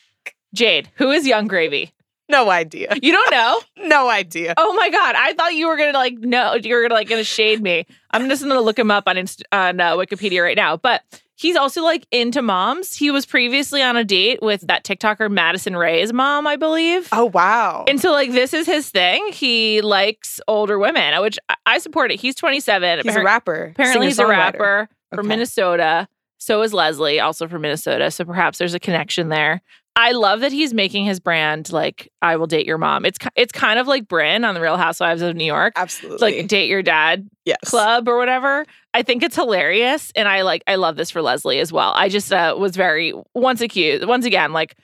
Jade, 0.53 0.89
who 0.95 1.11
is 1.11 1.27
Yung 1.27 1.47
Gravy? 1.47 1.91
No 2.29 2.49
idea. 2.49 2.95
You 3.01 3.11
don't 3.11 3.31
know? 3.31 3.59
No 3.89 4.09
idea. 4.09 4.53
Oh 4.57 4.73
my 4.73 4.89
god! 4.89 5.15
I 5.17 5.33
thought 5.33 5.53
you 5.55 5.67
were 5.67 5.75
gonna 5.77 5.97
like 5.97 6.13
no, 6.19 6.53
you 6.55 6.75
were 6.75 6.81
gonna 6.83 6.93
like 6.93 7.07
gonna 7.09 7.23
shade 7.23 7.61
me. 7.61 7.85
I'm 8.11 8.29
just 8.29 8.43
gonna 8.43 8.59
look 8.61 8.77
him 8.77 8.91
up 8.91 9.05
on 9.07 9.17
Inst- 9.17 9.43
on 9.51 9.79
uh, 9.79 9.95
Wikipedia 9.95 10.43
right 10.43 10.55
now. 10.57 10.77
But 10.77 11.01
he's 11.35 11.55
also 11.55 11.81
like 11.81 12.05
into 12.11 12.41
moms. 12.41 12.93
He 12.95 13.09
was 13.09 13.25
previously 13.25 13.81
on 13.81 13.95
a 13.97 14.03
date 14.03 14.41
with 14.43 14.61
that 14.67 14.83
TikToker 14.83 15.31
Madison 15.31 15.75
Rae's 15.75 16.11
mom, 16.13 16.45
I 16.45 16.55
believe. 16.57 17.07
Oh 17.13 17.25
wow. 17.25 17.85
And 17.87 17.99
so 18.01 18.11
like 18.11 18.31
this 18.31 18.53
is 18.53 18.67
his 18.67 18.89
thing. 18.89 19.31
He 19.31 19.81
likes 19.81 20.39
older 20.47 20.77
women, 20.77 21.19
which 21.21 21.39
I- 21.65 21.79
support 21.79 22.11
it. 22.11 22.19
He's 22.19 22.35
27. 22.35 23.01
he's 23.05 23.15
a 23.15 23.23
rapper. 23.23 23.69
Apparently, 23.71 24.07
he's 24.07 24.19
a 24.19 24.27
rapper 24.27 24.89
from 25.15 25.27
Minnesota. 25.27 26.07
So 26.37 26.61
is 26.61 26.73
Leslie, 26.73 27.19
also 27.19 27.47
from 27.47 27.61
Minnesota. 27.63 28.11
So 28.11 28.23
perhaps 28.23 28.57
there's 28.59 28.73
a 28.73 28.79
connection 28.79 29.29
there. 29.29 29.61
I 29.99 30.13
love 30.13 30.39
that 30.39 30.53
he's 30.53 30.73
making 30.73 31.03
his 31.03 31.19
brand 31.19 31.73
like 31.73 32.09
"I 32.21 32.37
will 32.37 32.47
date 32.47 32.65
your 32.65 32.77
mom." 32.77 33.05
It's 33.05 33.17
it's 33.35 33.51
kind 33.51 33.79
of 33.79 33.85
like 33.85 34.07
Brynn 34.07 34.47
on 34.47 34.55
the 34.55 34.61
Real 34.61 34.77
Housewives 34.77 35.21
of 35.21 35.35
New 35.35 35.43
York. 35.43 35.73
Absolutely. 35.75 36.31
like 36.31 36.47
date 36.47 36.69
your 36.69 36.81
dad 36.81 37.29
yes. 37.43 37.57
club 37.65 38.07
or 38.07 38.17
whatever. 38.17 38.65
I 38.93 39.03
think 39.03 39.23
it's 39.23 39.35
hilarious, 39.35 40.13
and 40.15 40.29
I 40.29 40.43
like 40.43 40.63
I 40.67 40.75
love 40.75 40.95
this 40.95 41.11
for 41.11 41.21
Leslie 41.21 41.59
as 41.59 41.73
well. 41.73 41.91
I 41.95 42.07
just 42.07 42.31
uh, 42.31 42.55
was 42.57 42.77
very 42.77 43.13
once 43.33 43.59
accused 43.59 44.07
once 44.07 44.25
again 44.25 44.53
like 44.53 44.77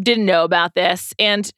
didn't 0.00 0.24
know 0.24 0.42
about 0.42 0.74
this, 0.74 1.12
and 1.18 1.50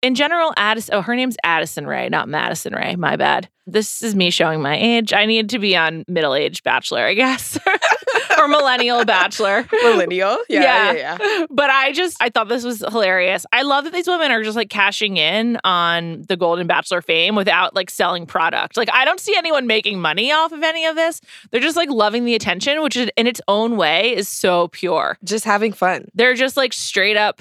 in 0.00 0.14
general, 0.14 0.52
Addison. 0.56 0.94
Oh, 0.94 1.02
her 1.02 1.14
name's 1.14 1.36
Addison 1.44 1.86
Rae, 1.86 2.08
not 2.08 2.26
Madison 2.26 2.74
Rae. 2.74 2.96
My 2.96 3.16
bad. 3.16 3.50
This 3.66 4.02
is 4.02 4.16
me 4.16 4.30
showing 4.30 4.62
my 4.62 4.76
age. 4.76 5.12
I 5.12 5.26
need 5.26 5.50
to 5.50 5.58
be 5.58 5.76
on 5.76 6.04
middle 6.08 6.34
aged 6.34 6.64
Bachelor, 6.64 7.04
I 7.04 7.14
guess, 7.14 7.58
or 8.42 8.48
millennial 8.48 9.04
Bachelor. 9.04 9.66
Millennial. 9.82 10.38
Yeah, 10.48 10.92
yeah, 10.92 11.18
yeah. 11.18 11.46
But 11.50 11.70
I 11.70 11.92
just 11.92 12.16
I 12.20 12.28
thought 12.28 12.48
this 12.48 12.64
was 12.64 12.80
hilarious. 12.80 13.46
I 13.52 13.62
love 13.62 13.84
that 13.84 13.92
these 13.92 14.06
women 14.06 14.30
are 14.30 14.42
just 14.42 14.56
like 14.56 14.70
cashing 14.70 15.16
in 15.16 15.58
on 15.64 16.22
the 16.28 16.36
Golden 16.36 16.66
Bachelor 16.66 17.02
fame 17.02 17.34
without 17.34 17.74
like 17.74 17.90
selling 17.90 18.26
product. 18.26 18.76
Like 18.76 18.90
I 18.92 19.04
don't 19.04 19.20
see 19.20 19.36
anyone 19.36 19.66
making 19.66 20.00
money 20.00 20.32
off 20.32 20.52
of 20.52 20.62
any 20.62 20.86
of 20.86 20.96
this. 20.96 21.20
They're 21.50 21.60
just 21.60 21.76
like 21.76 21.90
loving 21.90 22.24
the 22.24 22.34
attention, 22.34 22.82
which 22.82 22.96
is 22.96 23.10
in 23.16 23.26
its 23.26 23.40
own 23.48 23.76
way 23.76 24.14
is 24.14 24.28
so 24.28 24.68
pure. 24.68 25.18
Just 25.24 25.44
having 25.44 25.72
fun. 25.72 26.06
They're 26.14 26.34
just 26.34 26.56
like 26.56 26.72
straight 26.72 27.16
up 27.16 27.40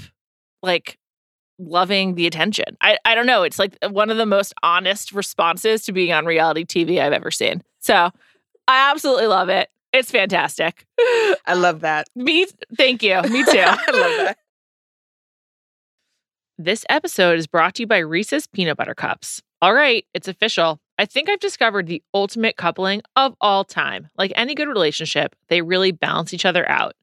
like 0.64 0.98
loving 1.60 2.16
the 2.16 2.28
attention. 2.28 2.66
I 2.82 2.98
I 3.06 3.16
don't 3.16 3.28
know, 3.28 3.44
it's 3.44 3.60
like 3.60 3.78
one 3.90 4.10
of 4.10 4.18
the 4.18 4.26
most 4.26 4.54
honest 4.64 5.12
responses 5.12 5.84
to 5.84 5.92
being 5.92 6.12
on 6.12 6.26
reality 6.26 6.66
TV 6.66 7.00
I've 7.00 7.14
ever 7.14 7.32
seen. 7.32 7.62
So, 7.80 8.12
I 8.68 8.92
absolutely 8.92 9.28
love 9.28 9.50
it. 9.50 9.70
It's 9.94 10.12
fantastic. 10.12 10.86
I 11.00 11.54
love 11.54 11.82
that. 11.82 12.08
Me, 12.16 12.48
thank 12.78 13.04
you. 13.04 13.22
Me 13.24 13.44
too. 13.44 13.52
I 13.60 13.92
love 13.92 14.18
that. 14.18 14.38
This 16.58 16.86
episode 16.90 17.40
is 17.40 17.48
brought 17.48 17.76
to 17.76 17.84
you 17.84 17.88
by 17.88 17.98
Reese's 17.98 18.48
Peanut 18.48 18.78
Butter 18.78 18.94
Cups. 18.94 19.42
All 19.62 19.74
right, 19.74 20.06
it's 20.14 20.28
official. 20.28 20.80
I 20.98 21.06
think 21.06 21.30
I've 21.30 21.40
discovered 21.40 21.88
the 21.88 22.04
ultimate 22.14 22.56
coupling 22.56 23.02
of 23.16 23.36
all 23.42 23.64
time. 23.64 24.10
Like 24.18 24.32
any 24.36 24.54
good 24.54 24.68
relationship, 24.68 25.36
they 25.50 25.62
really 25.62 25.92
balance 25.92 26.34
each 26.34 26.46
other 26.46 26.68
out. 26.70 26.94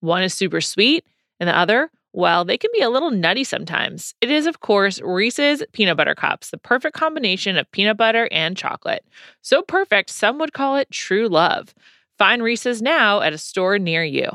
One 0.00 0.22
is 0.22 0.34
super 0.34 0.60
sweet, 0.60 1.04
and 1.38 1.48
the 1.48 1.56
other, 1.56 1.90
well, 2.14 2.44
they 2.44 2.58
can 2.58 2.70
be 2.72 2.80
a 2.80 2.90
little 2.90 3.10
nutty 3.10 3.44
sometimes. 3.44 4.14
It 4.20 4.30
is, 4.30 4.46
of 4.46 4.60
course, 4.60 5.00
Reese's 5.00 5.62
Peanut 5.72 5.96
Butter 5.96 6.14
Cups, 6.14 6.50
the 6.50 6.58
perfect 6.58 6.94
combination 6.94 7.56
of 7.56 7.70
peanut 7.70 7.96
butter 7.96 8.28
and 8.30 8.56
chocolate. 8.56 9.04
So 9.40 9.62
perfect, 9.62 10.10
some 10.10 10.38
would 10.38 10.52
call 10.52 10.76
it 10.76 10.90
true 10.90 11.28
love. 11.28 11.74
Find 12.22 12.40
Reese's 12.40 12.80
now 12.80 13.20
at 13.20 13.32
a 13.32 13.36
store 13.36 13.80
near 13.80 14.04
you. 14.04 14.28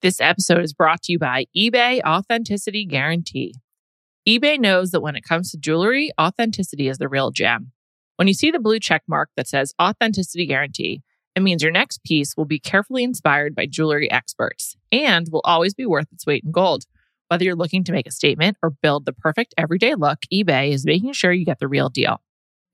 This 0.00 0.22
episode 0.22 0.64
is 0.64 0.72
brought 0.72 1.02
to 1.02 1.12
you 1.12 1.18
by 1.18 1.44
eBay 1.54 2.00
Authenticity 2.02 2.86
Guarantee. 2.86 3.52
eBay 4.26 4.58
knows 4.58 4.90
that 4.92 5.02
when 5.02 5.16
it 5.16 5.22
comes 5.22 5.50
to 5.50 5.58
jewelry, 5.58 6.12
authenticity 6.18 6.88
is 6.88 6.96
the 6.96 7.10
real 7.10 7.30
gem. 7.30 7.72
When 8.16 8.26
you 8.26 8.32
see 8.32 8.50
the 8.50 8.58
blue 8.58 8.80
check 8.80 9.02
mark 9.06 9.28
that 9.36 9.48
says 9.48 9.74
Authenticity 9.78 10.46
Guarantee, 10.46 11.02
it 11.34 11.42
means 11.42 11.62
your 11.62 11.70
next 11.70 12.02
piece 12.02 12.38
will 12.38 12.46
be 12.46 12.58
carefully 12.58 13.04
inspired 13.04 13.54
by 13.54 13.66
jewelry 13.66 14.10
experts 14.10 14.78
and 14.90 15.28
will 15.30 15.42
always 15.44 15.74
be 15.74 15.84
worth 15.84 16.10
its 16.10 16.24
weight 16.24 16.42
in 16.42 16.52
gold. 16.52 16.84
Whether 17.28 17.44
you're 17.44 17.54
looking 17.54 17.84
to 17.84 17.92
make 17.92 18.06
a 18.06 18.12
statement 18.12 18.56
or 18.62 18.70
build 18.70 19.04
the 19.04 19.12
perfect 19.12 19.52
everyday 19.58 19.94
look, 19.94 20.20
eBay 20.32 20.70
is 20.70 20.86
making 20.86 21.12
sure 21.12 21.34
you 21.34 21.44
get 21.44 21.58
the 21.58 21.68
real 21.68 21.90
deal. 21.90 22.22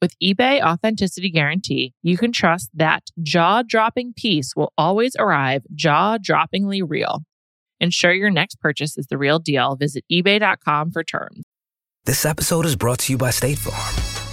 With 0.03 0.19
eBay 0.19 0.61
Authenticity 0.61 1.31
Guarantee, 1.31 1.95
you 2.03 2.19
can 2.19 2.33
trust 2.33 2.71
that 2.75 3.05
jaw 3.23 3.63
dropping 3.63 4.15
piece 4.15 4.57
will 4.57 4.73
always 4.77 5.15
arrive 5.17 5.63
jaw 5.77 6.19
droppingly 6.19 6.83
real. 6.85 7.21
Ensure 7.79 8.13
your 8.13 8.29
next 8.29 8.59
purchase 8.59 8.99
is 8.99 9.07
the 9.07 9.17
real 9.17 9.39
deal. 9.39 9.77
Visit 9.77 10.05
eBay.com 10.11 10.91
for 10.91 11.05
terms. 11.05 11.45
This 12.05 12.25
episode 12.25 12.67
is 12.67 12.75
brought 12.75 12.99
to 13.01 13.13
you 13.13 13.17
by 13.17 13.31
State 13.31 13.59
Farm. 13.59 14.02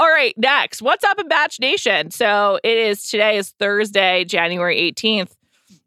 All 0.00 0.08
right, 0.08 0.32
next. 0.38 0.80
What's 0.80 1.02
up 1.02 1.18
in 1.18 1.26
Bach 1.26 1.50
Nation? 1.58 2.12
So 2.12 2.60
it 2.62 2.78
is 2.78 3.02
today 3.02 3.36
is 3.36 3.50
Thursday, 3.58 4.24
January 4.24 4.76
18th. 4.92 5.32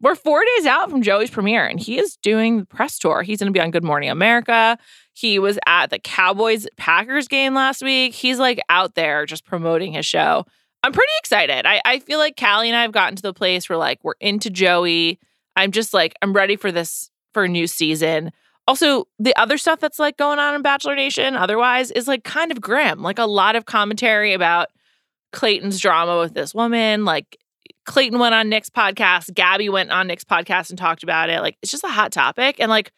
We're 0.02 0.16
four 0.16 0.42
days 0.58 0.66
out 0.66 0.90
from 0.90 1.02
Joey's 1.02 1.30
premiere, 1.30 1.66
and 1.66 1.80
he 1.80 1.98
is 1.98 2.18
doing 2.18 2.58
the 2.60 2.66
press 2.66 3.00
tour. 3.00 3.22
He's 3.22 3.40
going 3.40 3.54
to 3.54 3.58
be 3.58 3.64
on 3.64 3.72
Good 3.72 3.86
Morning 3.86 4.10
America. 4.10 4.78
He 5.14 5.40
was 5.40 5.58
at 5.66 5.92
the 5.92 6.00
Cowboys 6.00 6.68
Packers 6.76 7.30
game 7.30 7.54
last 7.54 7.82
week. 7.82 8.14
He's 8.14 8.38
like 8.38 8.60
out 8.68 8.96
there 8.96 9.26
just 9.26 9.46
promoting 9.46 9.94
his 9.94 10.06
show. 10.06 10.46
I'm 10.84 10.92
pretty 10.92 11.14
excited. 11.20 11.66
I, 11.66 11.82
I 11.86 12.00
feel 12.00 12.20
like 12.20 12.36
Callie 12.36 12.68
and 12.68 12.76
I 12.76 12.82
have 12.82 12.92
gotten 12.92 13.16
to 13.16 13.22
the 13.22 13.34
place 13.34 13.70
where 13.70 13.78
like 13.78 14.00
we're 14.04 14.16
into 14.20 14.50
Joey. 14.50 15.20
I'm 15.56 15.72
just 15.72 15.94
like, 15.94 16.16
I'm 16.22 16.34
ready 16.34 16.58
for 16.58 16.70
this 16.70 17.10
for 17.34 17.46
a 17.46 17.48
new 17.48 17.66
season. 17.66 18.34
Also, 18.72 19.04
the 19.20 19.36
other 19.36 19.58
stuff 19.58 19.82
that's 19.82 20.00
like 20.00 20.16
going 20.16 20.40
on 20.40 20.56
in 20.56 20.62
Bachelor 20.62 20.96
Nation 20.96 21.36
otherwise 21.36 21.92
is 21.92 22.08
like 22.08 22.24
kind 22.24 22.54
of 22.54 22.62
grim. 22.62 23.02
Like 23.02 23.20
a 23.20 23.26
lot 23.26 23.58
of 23.58 23.66
commentary 23.66 24.32
about 24.32 24.70
Clayton's 25.34 25.78
drama 25.78 26.20
with 26.20 26.34
this 26.34 26.56
woman. 26.56 27.04
Like 27.04 27.38
Clayton 27.84 28.18
went 28.18 28.34
on 28.34 28.48
Nick's 28.48 28.70
podcast, 28.70 29.34
Gabby 29.34 29.68
went 29.68 29.92
on 29.92 30.08
Nick's 30.08 30.24
podcast 30.24 30.70
and 30.70 30.80
talked 30.80 31.04
about 31.04 31.30
it. 31.30 31.42
Like 31.42 31.58
it's 31.62 31.70
just 31.70 31.84
a 31.84 31.90
hot 31.90 32.14
topic. 32.14 32.62
And 32.62 32.70
like 32.70 32.94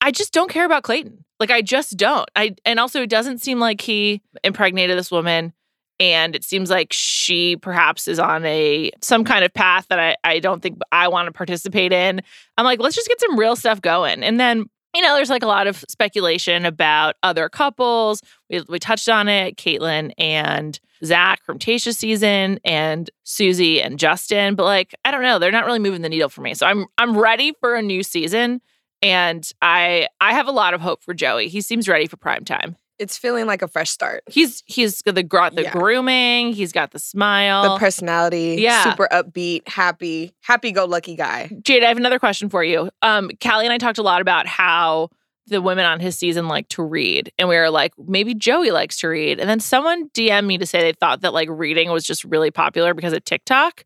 I 0.00 0.10
just 0.10 0.32
don't 0.32 0.50
care 0.50 0.66
about 0.66 0.82
Clayton. 0.82 1.24
Like 1.38 1.52
I 1.52 1.62
just 1.62 1.96
don't. 1.96 2.28
I 2.34 2.56
and 2.64 2.80
also 2.80 3.02
it 3.02 3.08
doesn't 3.08 3.38
seem 3.38 3.60
like 3.60 3.80
he 3.80 4.20
impregnated 4.42 4.98
this 4.98 5.12
woman. 5.12 5.52
And 6.00 6.34
it 6.34 6.42
seems 6.42 6.70
like 6.70 6.92
she 6.92 7.54
perhaps 7.54 8.08
is 8.08 8.18
on 8.18 8.44
a 8.46 8.90
some 9.00 9.22
kind 9.22 9.44
of 9.44 9.54
path 9.54 9.86
that 9.90 10.00
I, 10.00 10.16
I 10.24 10.40
don't 10.40 10.60
think 10.60 10.80
I 10.90 11.06
want 11.06 11.26
to 11.26 11.32
participate 11.32 11.92
in. 11.92 12.20
I'm 12.56 12.64
like, 12.64 12.80
let's 12.80 12.96
just 12.96 13.06
get 13.06 13.20
some 13.20 13.38
real 13.38 13.54
stuff 13.54 13.80
going. 13.80 14.24
And 14.24 14.40
then 14.40 14.66
you 14.94 15.02
know, 15.02 15.14
there's 15.14 15.30
like 15.30 15.42
a 15.42 15.46
lot 15.46 15.66
of 15.66 15.84
speculation 15.88 16.64
about 16.64 17.16
other 17.22 17.48
couples. 17.48 18.22
We, 18.50 18.62
we 18.68 18.78
touched 18.78 19.08
on 19.08 19.28
it 19.28 19.56
Caitlyn 19.56 20.12
and 20.18 20.78
Zach 21.04 21.44
from 21.44 21.58
Tasha 21.58 21.94
season 21.94 22.58
and 22.64 23.10
Susie 23.24 23.80
and 23.82 23.98
Justin. 23.98 24.54
But 24.54 24.64
like, 24.64 24.94
I 25.04 25.10
don't 25.10 25.22
know, 25.22 25.38
they're 25.38 25.52
not 25.52 25.66
really 25.66 25.78
moving 25.78 26.02
the 26.02 26.08
needle 26.08 26.28
for 26.28 26.40
me. 26.40 26.54
So 26.54 26.66
I'm 26.66 26.86
I'm 26.96 27.16
ready 27.16 27.52
for 27.60 27.74
a 27.74 27.82
new 27.82 28.02
season. 28.02 28.60
And 29.00 29.48
I 29.62 30.08
I 30.20 30.32
have 30.32 30.48
a 30.48 30.52
lot 30.52 30.74
of 30.74 30.80
hope 30.80 31.02
for 31.04 31.14
Joey. 31.14 31.48
He 31.48 31.60
seems 31.60 31.88
ready 31.88 32.06
for 32.06 32.16
prime 32.16 32.44
time. 32.44 32.76
It's 32.98 33.16
feeling 33.16 33.46
like 33.46 33.62
a 33.62 33.68
fresh 33.68 33.90
start. 33.90 34.22
He's 34.28 34.62
he's 34.66 35.02
got 35.02 35.14
the 35.14 35.22
gr- 35.22 35.50
the 35.52 35.62
Yeah. 35.62 35.72
grooming, 35.72 36.52
he's 36.52 36.72
got 36.72 36.90
the 36.90 36.98
smile. 36.98 37.74
The 37.74 37.78
personality, 37.78 38.56
Yeah. 38.58 38.82
super 38.84 39.08
upbeat, 39.12 39.68
happy, 39.68 40.32
happy 40.42 40.72
go 40.72 40.84
lucky 40.84 41.14
guy. 41.14 41.50
Jade, 41.62 41.84
I 41.84 41.88
have 41.88 41.96
another 41.96 42.18
question 42.18 42.48
for 42.48 42.64
you. 42.64 42.90
Um, 43.02 43.30
Callie 43.42 43.66
and 43.66 43.72
I 43.72 43.78
talked 43.78 43.98
a 43.98 44.02
lot 44.02 44.20
about 44.20 44.46
how 44.46 45.10
the 45.46 45.62
women 45.62 45.86
on 45.86 45.98
his 46.00 46.18
season 46.18 46.46
like 46.48 46.68
to 46.68 46.82
read. 46.82 47.32
And 47.38 47.48
we 47.48 47.56
were 47.56 47.70
like, 47.70 47.92
maybe 48.06 48.34
Joey 48.34 48.70
likes 48.70 48.98
to 49.00 49.08
read. 49.08 49.40
And 49.40 49.48
then 49.48 49.60
someone 49.60 50.10
DM'd 50.10 50.46
me 50.46 50.58
to 50.58 50.66
say 50.66 50.80
they 50.80 50.92
thought 50.92 51.22
that 51.22 51.32
like 51.32 51.48
reading 51.50 51.90
was 51.90 52.04
just 52.04 52.22
really 52.24 52.50
popular 52.50 52.92
because 52.92 53.14
of 53.14 53.24
TikTok. 53.24 53.84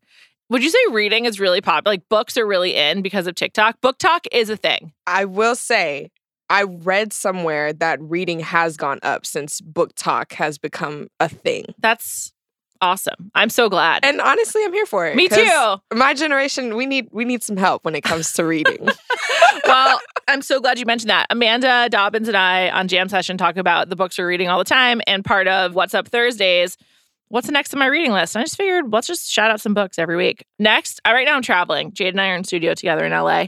Would 0.49 0.61
you 0.61 0.69
say 0.69 0.77
reading 0.91 1.23
is 1.23 1.39
really 1.39 1.61
popular? 1.61 1.93
Like 1.93 2.09
books 2.09 2.35
are 2.37 2.45
really 2.45 2.75
in 2.75 3.01
because 3.01 3.27
of 3.27 3.35
TikTok? 3.35 3.79
Book 3.79 3.97
talk 3.97 4.25
is 4.31 4.49
a 4.49 4.57
thing. 4.57 4.91
I 5.07 5.23
will 5.23 5.55
say, 5.55 6.11
I 6.53 6.63
read 6.63 7.13
somewhere 7.13 7.73
that 7.73 7.99
reading 7.99 8.39
has 8.41 8.77
gone 8.77 8.99
up 9.01 9.25
since 9.25 9.59
book 9.59 9.93
talk 9.95 10.33
has 10.33 10.59
become 10.59 11.07
a 11.19 11.27
thing. 11.27 11.65
That's 11.79 12.31
awesome. 12.79 13.31
I'm 13.33 13.49
so 13.49 13.69
glad. 13.69 14.05
And 14.05 14.21
honestly, 14.21 14.63
I'm 14.63 14.71
here 14.71 14.85
for 14.85 15.07
it. 15.07 15.15
Me 15.15 15.27
too. 15.27 15.77
My 15.91 16.13
generation, 16.13 16.75
we 16.75 16.85
need 16.85 17.07
we 17.11 17.25
need 17.25 17.41
some 17.41 17.57
help 17.57 17.85
when 17.85 17.95
it 17.95 18.01
comes 18.01 18.33
to 18.33 18.45
reading. 18.45 18.87
well, 19.65 19.99
I'm 20.27 20.43
so 20.43 20.59
glad 20.59 20.77
you 20.77 20.85
mentioned 20.85 21.09
that. 21.09 21.25
Amanda 21.31 21.89
Dobbins 21.89 22.27
and 22.27 22.37
I 22.37 22.69
on 22.69 22.87
Jam 22.87 23.09
Session 23.09 23.35
talk 23.35 23.57
about 23.57 23.89
the 23.89 23.95
books 23.95 24.19
we're 24.19 24.27
reading 24.27 24.47
all 24.47 24.59
the 24.59 24.63
time. 24.63 25.01
And 25.07 25.25
part 25.25 25.47
of 25.47 25.73
What's 25.73 25.95
Up 25.95 26.07
Thursdays, 26.07 26.77
what's 27.29 27.47
the 27.47 27.53
next 27.53 27.73
on 27.73 27.79
my 27.79 27.87
reading 27.87 28.11
list? 28.11 28.35
And 28.35 28.41
I 28.41 28.43
just 28.43 28.57
figured, 28.57 28.93
let's 28.93 29.07
just 29.07 29.27
shout 29.27 29.49
out 29.49 29.59
some 29.59 29.73
books 29.73 29.97
every 29.97 30.17
week. 30.17 30.45
Next, 30.59 31.01
I 31.03 31.13
right 31.13 31.25
now 31.25 31.35
I'm 31.35 31.41
traveling. 31.41 31.93
Jade 31.93 32.13
and 32.13 32.21
I 32.21 32.29
are 32.29 32.35
in 32.35 32.43
studio 32.43 32.75
together 32.75 33.03
in 33.03 33.11
LA. 33.11 33.47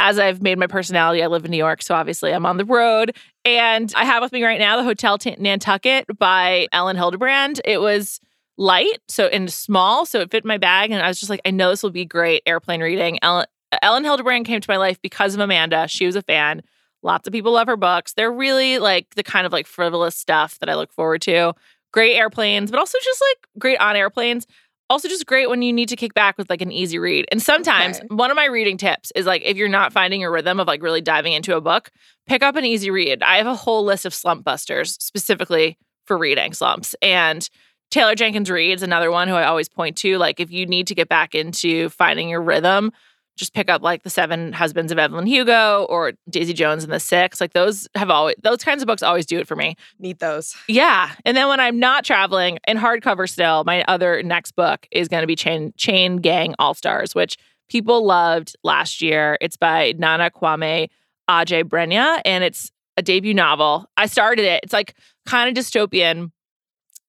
As 0.00 0.18
I've 0.18 0.42
made 0.42 0.58
my 0.58 0.66
personality, 0.66 1.22
I 1.22 1.28
live 1.28 1.44
in 1.44 1.50
New 1.50 1.56
York, 1.56 1.82
so 1.82 1.94
obviously 1.94 2.32
I'm 2.32 2.46
on 2.46 2.56
the 2.56 2.64
road. 2.64 3.16
And 3.44 3.92
I 3.96 4.04
have 4.04 4.22
with 4.22 4.32
me 4.32 4.42
right 4.42 4.58
now 4.58 4.76
the 4.76 4.84
Hotel 4.84 5.18
T- 5.18 5.36
Nantucket 5.38 6.06
by 6.18 6.68
Elin 6.72 6.96
Hilderbrand. 6.96 7.60
It 7.64 7.78
was 7.78 8.20
light, 8.56 9.00
so 9.08 9.26
and 9.26 9.52
small, 9.52 10.06
so 10.06 10.20
it 10.20 10.30
fit 10.30 10.44
my 10.44 10.58
bag. 10.58 10.90
And 10.90 11.02
I 11.02 11.08
was 11.08 11.18
just 11.18 11.30
like, 11.30 11.40
I 11.44 11.50
know 11.50 11.70
this 11.70 11.82
will 11.82 11.90
be 11.90 12.04
great 12.04 12.42
airplane 12.46 12.80
reading. 12.80 13.18
Elin, 13.22 13.46
Elin 13.82 14.04
Hilderbrand 14.04 14.44
came 14.44 14.60
to 14.60 14.70
my 14.70 14.76
life 14.76 15.00
because 15.02 15.34
of 15.34 15.40
Amanda. 15.40 15.86
She 15.88 16.06
was 16.06 16.16
a 16.16 16.22
fan. 16.22 16.62
Lots 17.02 17.26
of 17.26 17.32
people 17.32 17.52
love 17.52 17.66
her 17.66 17.76
books. 17.76 18.14
They're 18.14 18.32
really 18.32 18.78
like 18.78 19.14
the 19.14 19.22
kind 19.22 19.46
of 19.46 19.52
like 19.52 19.66
frivolous 19.66 20.16
stuff 20.16 20.58
that 20.60 20.70
I 20.70 20.74
look 20.74 20.92
forward 20.92 21.22
to. 21.22 21.52
Great 21.92 22.16
airplanes, 22.16 22.70
but 22.70 22.80
also 22.80 22.98
just 23.04 23.22
like 23.30 23.48
great 23.58 23.78
on 23.78 23.94
airplanes. 23.94 24.46
Also, 24.90 25.08
just 25.08 25.26
great 25.26 25.48
when 25.48 25.62
you 25.62 25.72
need 25.72 25.88
to 25.88 25.96
kick 25.96 26.12
back 26.14 26.36
with 26.36 26.50
like 26.50 26.60
an 26.60 26.70
easy 26.70 26.98
read. 26.98 27.24
And 27.32 27.40
sometimes 27.40 27.98
Okay. 27.98 28.06
one 28.10 28.30
of 28.30 28.36
my 28.36 28.44
reading 28.44 28.76
tips 28.76 29.10
is 29.16 29.24
like 29.26 29.42
if 29.44 29.56
you're 29.56 29.68
not 29.68 29.92
finding 29.92 30.20
your 30.20 30.30
rhythm 30.30 30.60
of 30.60 30.66
like 30.66 30.82
really 30.82 31.00
diving 31.00 31.32
into 31.32 31.56
a 31.56 31.60
book, 31.60 31.90
pick 32.26 32.42
up 32.42 32.54
an 32.56 32.64
easy 32.64 32.90
read. 32.90 33.22
I 33.22 33.38
have 33.38 33.46
a 33.46 33.54
whole 33.54 33.84
list 33.84 34.04
of 34.04 34.12
slump 34.12 34.44
busters 34.44 34.96
specifically 35.00 35.78
for 36.04 36.18
reading 36.18 36.52
slumps. 36.52 36.94
And 37.00 37.48
Taylor 37.90 38.14
Jenkins 38.14 38.50
Reid's 38.50 38.82
another 38.82 39.10
one 39.10 39.28
who 39.28 39.34
I 39.34 39.44
always 39.44 39.68
point 39.68 39.96
to. 39.98 40.18
Like 40.18 40.38
if 40.38 40.50
you 40.50 40.66
need 40.66 40.86
to 40.88 40.94
get 40.94 41.08
back 41.08 41.34
into 41.34 41.88
finding 41.88 42.28
your 42.28 42.42
rhythm, 42.42 42.92
just 43.36 43.52
pick 43.54 43.68
up 43.68 43.82
like 43.82 44.02
the 44.02 44.10
Seven 44.10 44.52
Husbands 44.52 44.92
of 44.92 44.98
Evelyn 44.98 45.26
Hugo 45.26 45.86
or 45.88 46.12
Daisy 46.30 46.52
Jones 46.52 46.84
and 46.84 46.92
the 46.92 47.00
Six. 47.00 47.40
Like 47.40 47.52
those 47.52 47.88
have 47.94 48.10
always 48.10 48.36
those 48.42 48.62
kinds 48.62 48.82
of 48.82 48.86
books 48.86 49.02
always 49.02 49.26
do 49.26 49.38
it 49.38 49.48
for 49.48 49.56
me. 49.56 49.76
need 49.98 50.18
those. 50.18 50.54
Yeah. 50.68 51.10
And 51.24 51.36
then 51.36 51.48
when 51.48 51.60
I'm 51.60 51.78
not 51.78 52.04
traveling 52.04 52.58
in 52.66 52.76
hardcover 52.76 53.28
still, 53.28 53.64
my 53.64 53.84
other 53.88 54.22
next 54.22 54.52
book 54.52 54.86
is 54.90 55.08
going 55.08 55.22
to 55.22 55.26
be 55.26 55.36
Chain 55.36 55.72
Chain 55.76 56.18
Gang 56.18 56.54
All 56.58 56.74
Stars, 56.74 57.14
which 57.14 57.36
people 57.68 58.04
loved 58.04 58.56
last 58.62 59.02
year. 59.02 59.38
It's 59.40 59.56
by 59.56 59.94
Nana 59.98 60.30
Kwame 60.30 60.88
Adjei-Brenyah, 61.28 62.20
and 62.24 62.44
it's 62.44 62.70
a 62.96 63.02
debut 63.02 63.34
novel. 63.34 63.86
I 63.96 64.06
started 64.06 64.44
it. 64.44 64.60
It's 64.62 64.72
like 64.72 64.94
kind 65.26 65.56
of 65.56 65.64
dystopian. 65.64 66.30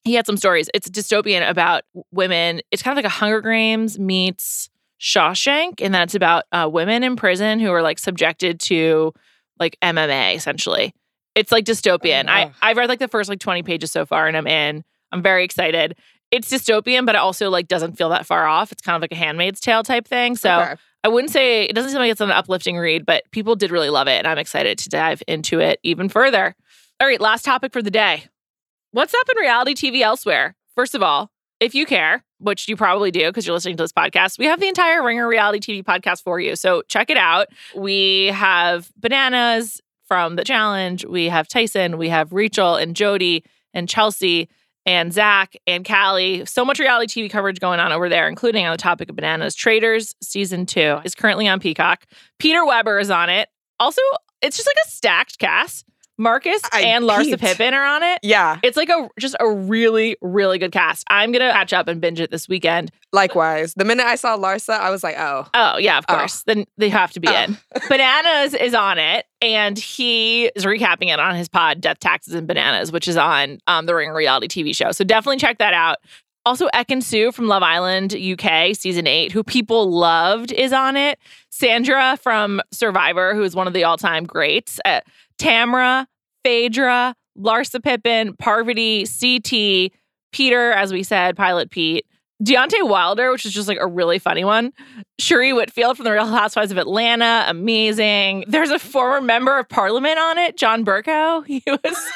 He 0.04 0.14
had 0.14 0.26
some 0.26 0.38
stories. 0.38 0.70
It's 0.74 0.90
dystopian 0.90 1.48
about 1.48 1.84
women. 2.12 2.62
It's 2.72 2.82
kind 2.82 2.98
of 2.98 3.04
like 3.04 3.12
a 3.12 3.16
Hunger 3.16 3.42
Games 3.42 4.00
meets 4.00 4.70
Shawshank, 5.00 5.82
and 5.82 5.94
that's 5.94 6.16
about 6.16 6.44
uh, 6.52 6.70
women 6.72 7.04
in 7.04 7.16
prison 7.16 7.60
who 7.60 7.72
are 7.72 7.82
like 7.82 8.00
subjected 8.00 8.60
to 8.62 9.14
like 9.60 9.78
MMA 9.82 10.36
essentially. 10.36 10.94
It's 11.36 11.52
like 11.52 11.66
dystopian. 11.66 12.28
I. 12.30 12.52
I've 12.62 12.78
read 12.78 12.90
like 12.90 13.00
the 13.00 13.08
first 13.08 13.30
like 13.30 13.40
20 13.40 13.64
pages 13.64 13.92
so 13.92 14.06
far 14.06 14.28
and 14.28 14.38
I'm 14.38 14.48
in. 14.48 14.84
I'm 15.12 15.22
very 15.22 15.44
excited. 15.44 15.96
It's 16.32 16.52
dystopian, 16.52 17.06
but 17.06 17.16
it 17.16 17.20
also 17.20 17.50
like 17.50 17.68
doesn't 17.68 17.98
feel 17.98 18.10
that 18.10 18.26
far 18.26 18.46
off. 18.46 18.72
It's 18.72 18.82
kind 18.82 18.96
of 18.96 19.02
like 19.02 19.12
a 19.12 19.16
handmaid's 19.16 19.60
tale 19.60 19.84
type 19.84 20.08
thing. 20.08 20.36
So 20.36 20.60
Okay. 20.62 20.76
I 21.04 21.08
wouldn't 21.08 21.32
say 21.32 21.66
it 21.66 21.74
doesn't 21.76 21.92
seem 21.92 22.00
like 22.00 22.10
it's 22.12 22.20
an 22.22 22.32
uplifting 22.32 22.78
read, 22.78 23.06
but 23.06 23.24
people 23.32 23.56
did 23.56 23.70
really 23.70 23.92
love 23.92 24.08
it, 24.08 24.14
and 24.18 24.26
I'm 24.26 24.40
excited 24.40 24.80
to 24.80 24.90
dive 24.90 25.22
into 25.28 25.60
it 25.60 25.80
even 25.84 26.10
further. 26.10 26.56
All 27.00 27.08
right, 27.08 27.22
last 27.22 27.46
topic 27.46 27.74
for 27.74 27.84
the 27.84 27.92
day. 27.92 28.24
What's 28.92 29.14
up 29.14 29.30
in 29.30 29.38
reality 29.38 29.76
TV 29.76 30.02
elsewhere? 30.02 30.56
First 30.74 30.96
of 30.96 31.04
all, 31.04 31.30
if 31.60 31.74
you 31.74 31.86
care, 31.86 32.24
which 32.40 32.68
you 32.68 32.76
probably 32.76 33.12
do 33.12 33.28
because 33.28 33.46
you're 33.46 33.54
listening 33.54 33.78
to 33.78 33.84
this 33.84 33.92
podcast, 33.92 34.38
we 34.38 34.46
have 34.46 34.60
the 34.60 34.68
entire 34.68 35.04
Ringer 35.04 35.28
Reality 35.28 35.60
TV 35.60 35.84
podcast 35.84 36.22
for 36.24 36.40
you. 36.40 36.56
So 36.56 36.82
check 36.88 37.10
it 37.10 37.18
out. 37.18 37.48
We 37.76 38.28
have 38.28 38.92
bananas 38.98 39.82
from 40.08 40.36
the 40.36 40.44
challenge. 40.44 41.06
We 41.06 41.30
have 41.30 41.48
Tyson. 41.48 41.98
We 41.98 42.10
have 42.10 42.32
Rachel 42.32 42.76
and 42.76 42.96
Jody 42.96 43.44
and 43.74 43.90
Chelsea 43.90 44.50
and 44.86 45.12
Zach 45.12 45.56
and 45.66 45.86
Callie. 45.86 46.46
So 46.46 46.64
much 46.64 46.80
reality 46.80 47.24
TV 47.24 47.30
coverage 47.30 47.60
going 47.60 47.80
on 47.80 47.92
over 47.92 48.08
there, 48.08 48.28
including 48.28 48.66
on 48.66 48.72
the 48.72 48.78
topic 48.78 49.10
of 49.10 49.16
bananas. 49.16 49.56
Traitors 49.56 50.14
season 50.22 50.66
two 50.66 51.00
is 51.04 51.16
currently 51.16 51.48
on 51.48 51.60
Peacock. 51.60 52.06
Peter 52.38 52.66
Weber 52.66 53.00
is 53.00 53.10
on 53.10 53.30
it. 53.30 53.50
Also, 53.80 54.02
it's 54.42 54.58
just 54.58 54.68
like 54.68 54.86
a 54.86 54.90
stacked 54.90 55.40
cast. 55.40 55.86
Marcus 56.18 56.62
I 56.72 56.82
and 56.82 57.04
Larsa. 57.06 57.40
Pippen 57.40 57.74
are 57.74 57.86
on 57.86 58.02
it. 58.04 58.20
Yeah, 58.24 58.60
It's 58.64 58.78
like 58.78 58.90
a 58.90 59.10
just 59.20 59.36
a 59.40 59.50
really 59.52 60.16
really 60.22 60.58
good 60.58 60.72
cast. 60.72 61.04
I'm 61.10 61.32
gonna 61.32 61.52
catch 61.52 61.74
up 61.74 61.88
and 61.88 62.00
binge 62.00 62.20
it 62.20 62.32
this 62.32 62.48
weekend. 62.48 62.92
likewise. 63.14 63.74
The 63.76 63.86
minute 63.86 64.06
I 64.06 64.16
saw 64.16 64.38
Larsa, 64.38 64.78
I 64.78 64.90
was 64.90 65.02
like, 65.04 65.16
oh, 65.18 65.48
Oh 65.54 65.78
yeah, 65.78 65.98
of 65.98 66.06
Oh. 66.10 66.16
course. 66.18 66.44
Then 66.44 66.66
they 66.78 66.90
have 66.90 67.12
to 67.14 67.20
be 67.20 67.28
Oh. 67.30 67.34
in. 67.44 67.58
Bananas 67.90 68.54
is 68.54 68.74
on 68.74 68.98
it, 68.98 69.26
and 69.42 69.78
he 69.80 70.46
is 70.56 70.66
recapping 70.66 71.14
it 71.14 71.20
on 71.20 71.36
his 71.36 71.48
pod, 71.50 71.80
Death, 71.82 72.00
Taxes, 72.00 72.34
and 72.34 72.46
Bananas, 72.48 72.92
which 72.92 73.08
is 73.08 73.16
on 73.18 73.60
um, 73.68 73.86
the 73.86 73.96
Ring 73.96 74.10
reality 74.12 74.48
TV 74.48 74.76
show. 74.76 74.92
So 74.92 75.04
definitely 75.04 75.38
check 75.38 75.58
that 75.60 75.74
out. 75.74 75.98
Also, 76.48 76.68
Ekin-Su 76.76 77.32
from 77.32 77.48
Love 77.48 77.64
Island 77.64 78.14
UK 78.14 78.76
season 78.76 79.08
eight, 79.08 79.32
who 79.32 79.44
people 79.44 79.90
loved, 79.92 80.52
is 80.52 80.74
on 80.74 80.96
it. 80.96 81.18
Sandra 81.50 82.18
from 82.22 82.62
Survivor, 82.72 83.34
who 83.34 83.42
is 83.44 83.56
one 83.56 83.66
of 83.66 83.74
the 83.74 83.84
all-time 83.84 84.26
greats. 84.26 84.80
Uh, 84.86 85.00
Tamra, 85.40 86.06
Phaedra, 86.44 87.16
Larsa 87.38 87.84
Pippen, 87.84 88.36
Parvati, 88.38 89.06
CT, 89.06 89.92
Peter, 90.32 90.72
as 90.72 90.94
we 90.94 91.04
said, 91.04 91.36
Pilot 91.36 91.70
Pete. 91.70 92.06
Deontay 92.44 92.88
Wilder, 92.88 93.32
which 93.32 93.46
is 93.46 93.54
just 93.54 93.70
like 93.70 93.78
a 93.80 93.88
really 93.88 94.20
funny 94.20 94.44
one. 94.44 94.74
Sheree 95.22 95.56
Whitfield 95.56 95.96
from 95.96 96.04
the 96.04 96.12
Real 96.12 96.28
Housewives 96.28 96.70
of 96.70 96.78
Atlanta, 96.78 97.46
amazing. 97.48 98.44
There's 98.48 98.72
a 98.72 98.80
former 98.80 99.22
member 99.22 99.58
of 99.58 99.70
parliament 99.70 100.20
on 100.20 100.38
it, 100.38 100.58
John 100.58 100.84
Bercow. 100.84 101.46
He 101.56 101.64
was, 101.66 102.12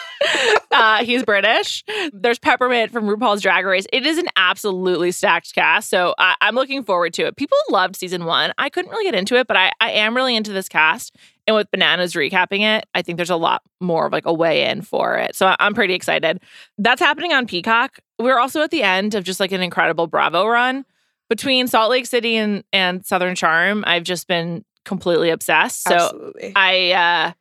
uh, 0.71 1.05
he's 1.05 1.23
British. 1.23 1.85
There's 2.11 2.37
Peppermint 2.37 2.91
from 2.91 3.05
RuPaul's 3.05 3.41
Drag 3.41 3.65
Race. 3.65 3.85
It 3.93 4.05
is 4.05 4.17
an 4.17 4.25
absolutely 4.35 5.11
stacked 5.11 5.55
cast, 5.55 5.89
so 5.89 6.13
I, 6.17 6.35
I'm 6.41 6.55
looking 6.55 6.83
forward 6.83 7.13
to 7.13 7.27
it. 7.27 7.37
People 7.37 7.57
loved 7.69 7.95
season 7.95 8.25
one. 8.25 8.51
I 8.57 8.69
couldn't 8.69 8.91
really 8.91 9.05
get 9.05 9.15
into 9.15 9.37
it, 9.37 9.47
but 9.47 9.55
I, 9.55 9.71
I 9.79 9.91
am 9.91 10.13
really 10.13 10.35
into 10.35 10.51
this 10.51 10.67
cast. 10.67 11.15
And 11.49 11.55
with 11.55 11.71
Bananas 11.71 12.13
recapping 12.13 12.61
it, 12.61 12.85
I 12.93 13.01
think 13.01 13.17
there's 13.17 13.31
a 13.31 13.35
lot 13.35 13.63
more 13.81 14.05
of 14.05 14.11
like 14.11 14.27
a 14.27 14.33
way 14.33 14.69
in 14.69 14.83
for 14.83 15.17
it. 15.17 15.35
So 15.35 15.55
I'm 15.59 15.73
pretty 15.73 15.95
excited. 15.95 16.39
That's 16.77 17.01
happening 17.01 17.33
on 17.33 17.47
Peacock. 17.47 17.97
We're 18.19 18.37
also 18.37 18.61
at 18.61 18.69
the 18.69 18.83
end 18.83 19.15
of 19.15 19.23
just 19.23 19.39
like 19.39 19.51
an 19.51 19.63
incredible 19.63 20.05
Bravo 20.05 20.45
run 20.45 20.85
between 21.27 21.65
Salt 21.65 21.89
Lake 21.89 22.05
City 22.05 22.35
and 22.35 22.63
and 22.71 23.03
Southern 23.03 23.33
Charm. 23.33 23.83
I've 23.87 24.03
just 24.03 24.27
been 24.27 24.63
completely 24.85 25.31
obsessed. 25.31 25.87
So 25.87 25.95
absolutely. 25.95 26.53
I 26.55 26.91
uh 26.91 27.31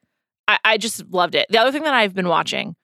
I, 0.48 0.58
I 0.64 0.78
just 0.78 1.06
loved 1.10 1.34
it. 1.34 1.46
The 1.50 1.58
other 1.58 1.70
thing 1.70 1.82
that 1.82 1.92
I've 1.92 2.14
been 2.14 2.28
watching 2.28 2.76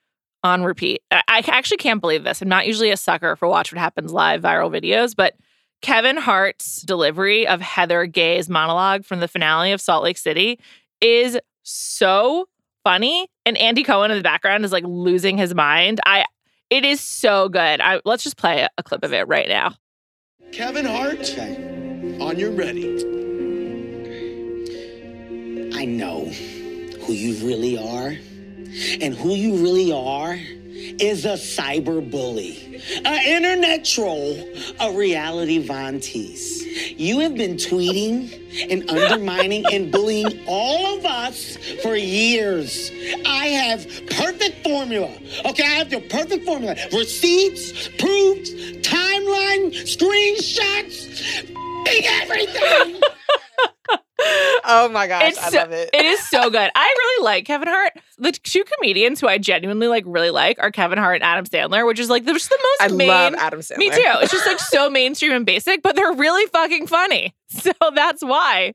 on 0.43 0.63
repeat, 0.63 1.01
I, 1.09 1.23
I 1.27 1.43
actually 1.47 1.77
can't 1.77 2.01
believe 2.01 2.23
this. 2.23 2.39
I'm 2.39 2.49
not 2.49 2.67
usually 2.67 2.91
a 2.91 2.97
sucker 2.97 3.35
for 3.35 3.47
Watch 3.47 3.73
What 3.73 3.79
Happens 3.79 4.13
Live 4.13 4.43
viral 4.43 4.71
videos, 4.71 5.15
but 5.15 5.33
Kevin 5.81 6.17
Hart's 6.17 6.83
delivery 6.83 7.47
of 7.47 7.61
Heather 7.61 8.05
Gay's 8.05 8.47
monologue 8.47 9.05
from 9.05 9.21
the 9.21 9.27
finale 9.27 9.71
of 9.71 9.81
Salt 9.81 10.03
Lake 10.03 10.19
City 10.19 10.59
is 11.01 11.37
so 11.63 12.47
funny. 12.83 13.27
And 13.45 13.57
Andy 13.57 13.83
Cohen 13.83 14.11
in 14.11 14.17
the 14.17 14.23
background 14.23 14.65
is 14.65 14.71
like 14.71 14.83
losing 14.85 15.37
his 15.37 15.53
mind. 15.53 15.99
I 16.05 16.25
it 16.69 16.83
is 16.83 17.01
so 17.01 17.49
good. 17.49 17.81
I 17.81 18.01
let's 18.05 18.23
just 18.23 18.37
play 18.37 18.61
a, 18.61 18.69
a 18.77 18.83
clip 18.83 19.03
of 19.03 19.13
it 19.13 19.27
right 19.27 19.47
now. 19.47 19.75
Kevin 20.51 20.85
Hart, 20.85 21.37
on 22.21 22.39
your 22.39 22.51
ready. 22.51 23.03
I 25.75 25.85
know 25.85 26.25
who 26.25 27.13
you 27.13 27.45
really 27.45 27.77
are. 27.77 28.15
And 29.01 29.13
who 29.13 29.29
you 29.29 29.55
really 29.55 29.91
are 29.93 30.37
is 30.99 31.23
a 31.23 31.33
cyber 31.33 32.09
bully, 32.09 32.81
an 33.05 33.25
internet 33.25 33.85
troll, 33.85 34.37
a 34.79 34.91
reality 34.91 35.59
Von 35.59 35.99
Teese. 35.99 36.64
You 36.75 37.19
have 37.19 37.35
been 37.35 37.55
tweeting 37.55 38.69
and 38.69 38.89
undermining 38.89 39.65
and 39.71 39.91
bullying 39.91 40.43
all 40.47 40.97
of 40.97 41.05
us 41.05 41.57
for 41.81 41.95
years. 41.95 42.91
I 43.25 43.47
have 43.47 43.85
perfect 44.09 44.63
formula. 44.63 45.11
Okay, 45.45 45.63
I 45.63 45.75
have 45.77 45.89
the 45.89 46.01
perfect 46.01 46.45
formula. 46.45 46.75
Receipts, 46.91 47.87
proofs, 47.97 48.51
timeline, 48.81 49.71
screenshots, 49.87 51.49
everything. 51.87 52.84
Oh 54.67 54.89
my 54.89 55.07
gosh, 55.07 55.23
It's 55.29 55.37
I 55.43 55.49
so- 55.49 55.57
love 55.59 55.71
it. 55.71 55.89
It 55.93 56.05
is 56.05 56.19
so 56.29 56.49
good. 56.49 56.69
I 56.75 56.95
really 56.97 57.25
like 57.25 57.45
Kevin 57.45 57.67
Hart. 57.67 57.93
The 58.17 58.31
two 58.31 58.63
comedians 58.63 59.19
who 59.19 59.27
I 59.27 59.37
genuinely 59.37 59.87
like 59.87 60.03
really 60.07 60.29
like 60.29 60.57
are 60.59 60.71
Kevin 60.71 60.97
Hart 60.97 61.15
and 61.15 61.23
Adam 61.23 61.45
Sandler, 61.45 61.85
which 61.85 61.99
is 61.99 62.09
like 62.09 62.25
they're 62.25 62.33
just 62.33 62.49
the 62.49 62.59
most 62.79 62.91
I 62.93 62.95
main. 62.95 63.07
love 63.07 63.33
Adam 63.35 63.59
Sandler. 63.59 63.77
Me 63.77 63.89
too. 63.89 64.01
It's 64.21 64.31
just 64.31 64.45
like 64.45 64.59
so 64.59 64.89
mainstream 64.91 65.31
and 65.33 65.45
basic, 65.45 65.81
but 65.81 65.95
they're 65.95 66.13
really 66.13 66.45
fucking 66.47 66.87
funny. 66.87 67.33
So 67.47 67.71
that's 67.93 68.21
why. 68.23 68.73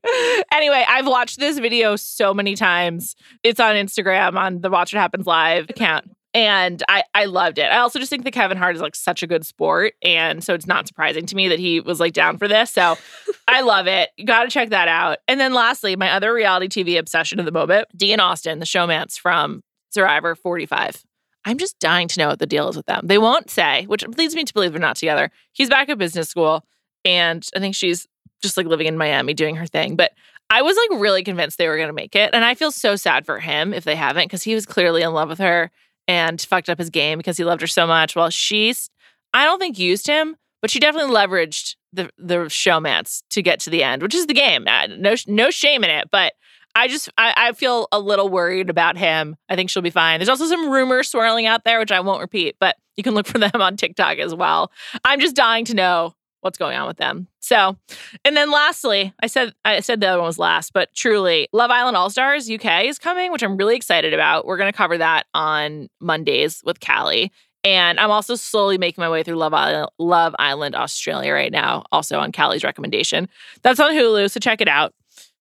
Anyway, 0.53 0.83
I've 0.89 1.07
watched 1.07 1.39
this 1.39 1.59
video 1.59 1.97
so 1.97 2.33
many 2.33 2.55
times. 2.55 3.15
It's 3.43 3.61
on 3.61 3.75
Instagram 3.75 4.39
on 4.39 4.63
the 4.63 4.71
Watch 4.71 4.95
What 4.95 5.01
Happens 5.01 5.27
Live 5.27 5.69
account. 5.69 6.07
And 6.33 6.83
I, 6.89 7.05
I 7.15 7.25
loved 7.25 7.59
it. 7.59 7.65
I 7.65 7.79
also 7.79 7.99
just 7.99 8.11
think 8.11 8.25
that 8.25 8.33
Kevin 8.33 8.57
Hart 8.57 8.77
is 8.77 8.83
like 8.83 8.95
such 8.95 9.23
a 9.23 9.27
good 9.27 9.45
sport. 9.45 9.95
And 10.03 10.45
so 10.45 10.55
it's 10.55 10.67
not 10.67 10.87
surprising 10.87 11.27
to 11.27 11.37
me 11.37 11.49
that 11.49 11.59
he 11.59 11.81
was 11.81 11.99
like 11.99 12.13
down 12.13 12.39
for 12.39 12.47
this. 12.47 12.71
So 12.71 12.97
I 13.49 13.63
love 13.63 13.87
it. 13.87 14.11
You 14.17 14.27
got 14.27 14.45
to 14.45 14.51
check 14.51 14.71
that 14.71 14.87
out. 14.87 15.19
And 15.27 15.41
then 15.41 15.53
lastly, 15.55 15.97
my 15.97 16.11
other 16.13 16.33
reality 16.33 16.69
TV 16.69 16.99
obsession 16.99 17.41
of 17.41 17.47
the 17.47 17.53
moment, 17.53 17.89
Dean 17.97 18.21
Austin, 18.21 18.61
the 18.61 18.67
showmance 18.67 19.19
from 19.19 19.63
Survivor 19.91 20.37
45. 20.37 21.03
I'm 21.45 21.59
just 21.59 21.79
dying 21.81 22.07
to 22.09 22.21
know 22.21 22.29
what 22.29 22.39
the 22.39 22.47
deal 22.47 22.69
is 22.69 22.77
with 22.77 22.87
them. 22.87 23.07
They 23.07 23.19
won't 23.19 23.51
say, 23.51 23.87
which 23.87 24.07
leads 24.07 24.37
me 24.37 24.45
to 24.45 24.55
believe 24.55 24.73
they're 24.73 24.81
not 24.81 24.97
together. 24.97 25.31
He's 25.53 25.71
back 25.71 25.89
at 25.89 25.99
business 25.99 26.29
school, 26.29 26.65
and 27.05 27.47
I 27.57 27.61
think 27.61 27.75
she's 27.75 28.07
just 28.43 28.59
like 28.59 28.67
living 28.67 28.87
in 28.87 28.99
Miami 28.99 29.33
doing 29.33 29.57
her 29.57 29.67
thing. 29.67 29.97
But 29.97 30.13
I 30.51 30.61
was 30.63 30.77
like 30.77 31.01
really 31.01 31.25
convinced 31.25 31.57
they 31.57 31.69
were 31.69 31.77
going 31.77 31.89
to 31.89 31.95
make 31.95 32.15
it. 32.15 32.31
And 32.35 32.45
I 32.45 32.55
feel 32.55 32.71
so 32.71 32.95
sad 32.95 33.25
for 33.25 33.39
him 33.39 33.73
if 33.73 33.85
they 33.85 33.97
haven't, 33.97 34.25
because 34.25 34.43
he 34.43 34.55
was 34.55 34.67
clearly 34.67 35.03
in 35.03 35.13
love 35.15 35.31
with 35.31 35.39
her 35.39 35.71
and 36.11 36.41
fucked 36.41 36.69
up 36.69 36.81
his 36.81 36.91
game 36.91 37.19
because 37.19 37.37
he 37.37 37.45
loved 37.45 37.61
her 37.61 37.69
so 37.69 37.87
much. 37.87 38.17
While 38.17 38.31
she's, 38.31 38.91
I 39.33 39.45
don't 39.45 39.61
think 39.61 39.79
used 39.79 40.09
him, 40.09 40.35
but 40.61 40.69
she 40.69 40.81
definitely 40.81 41.15
leveraged 41.15 41.77
the 41.93 42.11
the 42.19 42.35
showmance 42.47 43.23
to 43.31 43.43
get 43.43 43.61
to 43.61 43.71
the 43.71 43.85
end, 43.85 44.03
which 44.03 44.15
is 44.17 44.27
the 44.27 44.35
game. 44.35 44.65
No, 44.65 45.15
no 45.29 45.51
shame 45.51 45.85
in 45.85 45.91
it, 45.91 46.09
but 46.11 46.33
I 46.75 46.89
just 46.89 47.11
I, 47.17 47.33
I 47.37 47.53
feel 47.53 47.87
a 47.93 48.01
little 48.01 48.29
worried 48.29 48.71
about 48.71 48.97
him. 48.99 49.37
I 49.49 49.55
think 49.55 49.71
she'll 49.71 49.83
be 49.83 49.91
fine. 49.91 50.19
There's 50.19 50.29
also 50.29 50.47
some 50.47 50.69
rumors 50.69 51.09
swirling 51.09 51.47
out 51.47 51.63
there, 51.63 51.79
which 51.79 51.93
I 51.93 52.01
won't 52.01 52.21
repeat, 52.21 52.57
but 52.59 52.75
you 52.97 53.05
can 53.05 53.15
look 53.15 53.29
for 53.29 53.39
them 53.47 53.63
on 53.63 53.77
TikTok 53.77 54.19
as 54.19 54.35
well. 54.35 54.73
I'm 55.05 55.21
just 55.21 55.37
dying 55.37 55.65
to 55.67 55.75
know 55.75 56.15
what's 56.41 56.59
going 56.59 56.77
on 56.77 56.87
with 56.87 56.97
them. 56.97 57.29
So, 57.41 57.77
and 58.25 58.37
then 58.37 58.51
lastly, 58.51 59.13
I 59.23 59.27
said 59.27 59.53
I 59.65 59.81
said 59.81 60.01
the 60.01 60.09
other 60.09 60.19
one 60.19 60.27
was 60.27 60.39
last, 60.39 60.73
but 60.73 60.93
truly, 60.95 61.49
Love 61.53 61.71
Island 61.71 61.97
All 61.97 62.11
Stars 62.11 62.51
UK 62.51 62.85
is 62.85 62.99
coming, 62.99 63.33
which 63.33 63.43
I'm 63.43 63.57
really 63.57 63.77
excited 63.77 64.15
about. 64.15 64.47
We're 64.47 64.57
going 64.57 64.73
to 64.73 64.77
cover 64.77 64.99
that 64.99 65.27
on 65.35 65.89
Mondays 66.01 66.63
with 66.65 66.81
Callie. 66.81 67.33
And 67.63 68.01
I'm 68.01 68.11
also 68.11 68.37
slowly 68.37 68.79
making 68.79 69.03
my 69.03 69.11
way 69.11 69.23
through 69.23 69.37
Love 69.37 69.53
Island, 69.53 69.91
Love 69.99 70.35
Island 70.39 70.75
Australia 70.75 71.33
right 71.33 71.53
now, 71.53 71.85
also 71.93 72.19
on 72.19 72.33
Callie's 72.33 72.65
recommendation. 72.65 73.29
That's 73.63 73.79
on 73.79 73.93
Hulu, 73.93 74.31
so 74.31 74.41
check 74.41 74.63
it 74.63 74.69
out. 74.69 74.95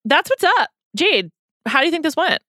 That's 0.04 0.28
what's 0.28 0.42
up. 0.42 0.70
Jade, 0.96 1.30
how 1.66 1.78
do 1.80 1.87
you 1.87 1.92
think 1.92 2.02
this 2.02 2.16
went? 2.16 2.42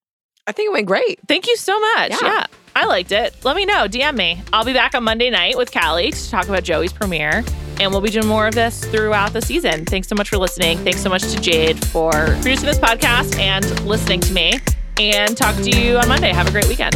I 0.47 0.51
think 0.51 0.69
it 0.69 0.73
went 0.73 0.87
great. 0.87 1.19
Thank 1.27 1.45
you 1.45 1.55
so 1.55 1.79
much. 1.79 2.11
Yeah. 2.11 2.17
yeah. 2.23 2.45
I 2.75 2.85
liked 2.85 3.11
it. 3.11 3.35
Let 3.43 3.55
me 3.55 3.65
know. 3.65 3.87
DM 3.87 4.15
me. 4.15 4.41
I'll 4.53 4.65
be 4.65 4.73
back 4.73 4.95
on 4.95 5.03
Monday 5.03 5.29
night 5.29 5.57
with 5.57 5.71
Callie 5.71 6.11
to 6.11 6.29
talk 6.31 6.47
about 6.47 6.63
Joey's 6.63 6.93
premiere. 6.93 7.43
And 7.79 7.91
we'll 7.91 8.01
be 8.01 8.09
doing 8.09 8.27
more 8.27 8.47
of 8.47 8.55
this 8.55 8.83
throughout 8.85 9.33
the 9.33 9.41
season. 9.41 9.85
Thanks 9.85 10.07
so 10.07 10.15
much 10.15 10.29
for 10.29 10.37
listening. 10.37 10.77
Thanks 10.79 11.01
so 11.01 11.09
much 11.09 11.23
to 11.31 11.39
Jade 11.39 11.83
for 11.87 12.11
producing 12.11 12.65
this 12.65 12.79
podcast 12.79 13.37
and 13.39 13.65
listening 13.85 14.19
to 14.21 14.33
me. 14.33 14.59
And 14.99 15.37
talk 15.37 15.55
to 15.55 15.69
you 15.69 15.97
on 15.97 16.07
Monday. 16.09 16.29
Have 16.29 16.47
a 16.47 16.51
great 16.51 16.67
weekend. 16.67 16.95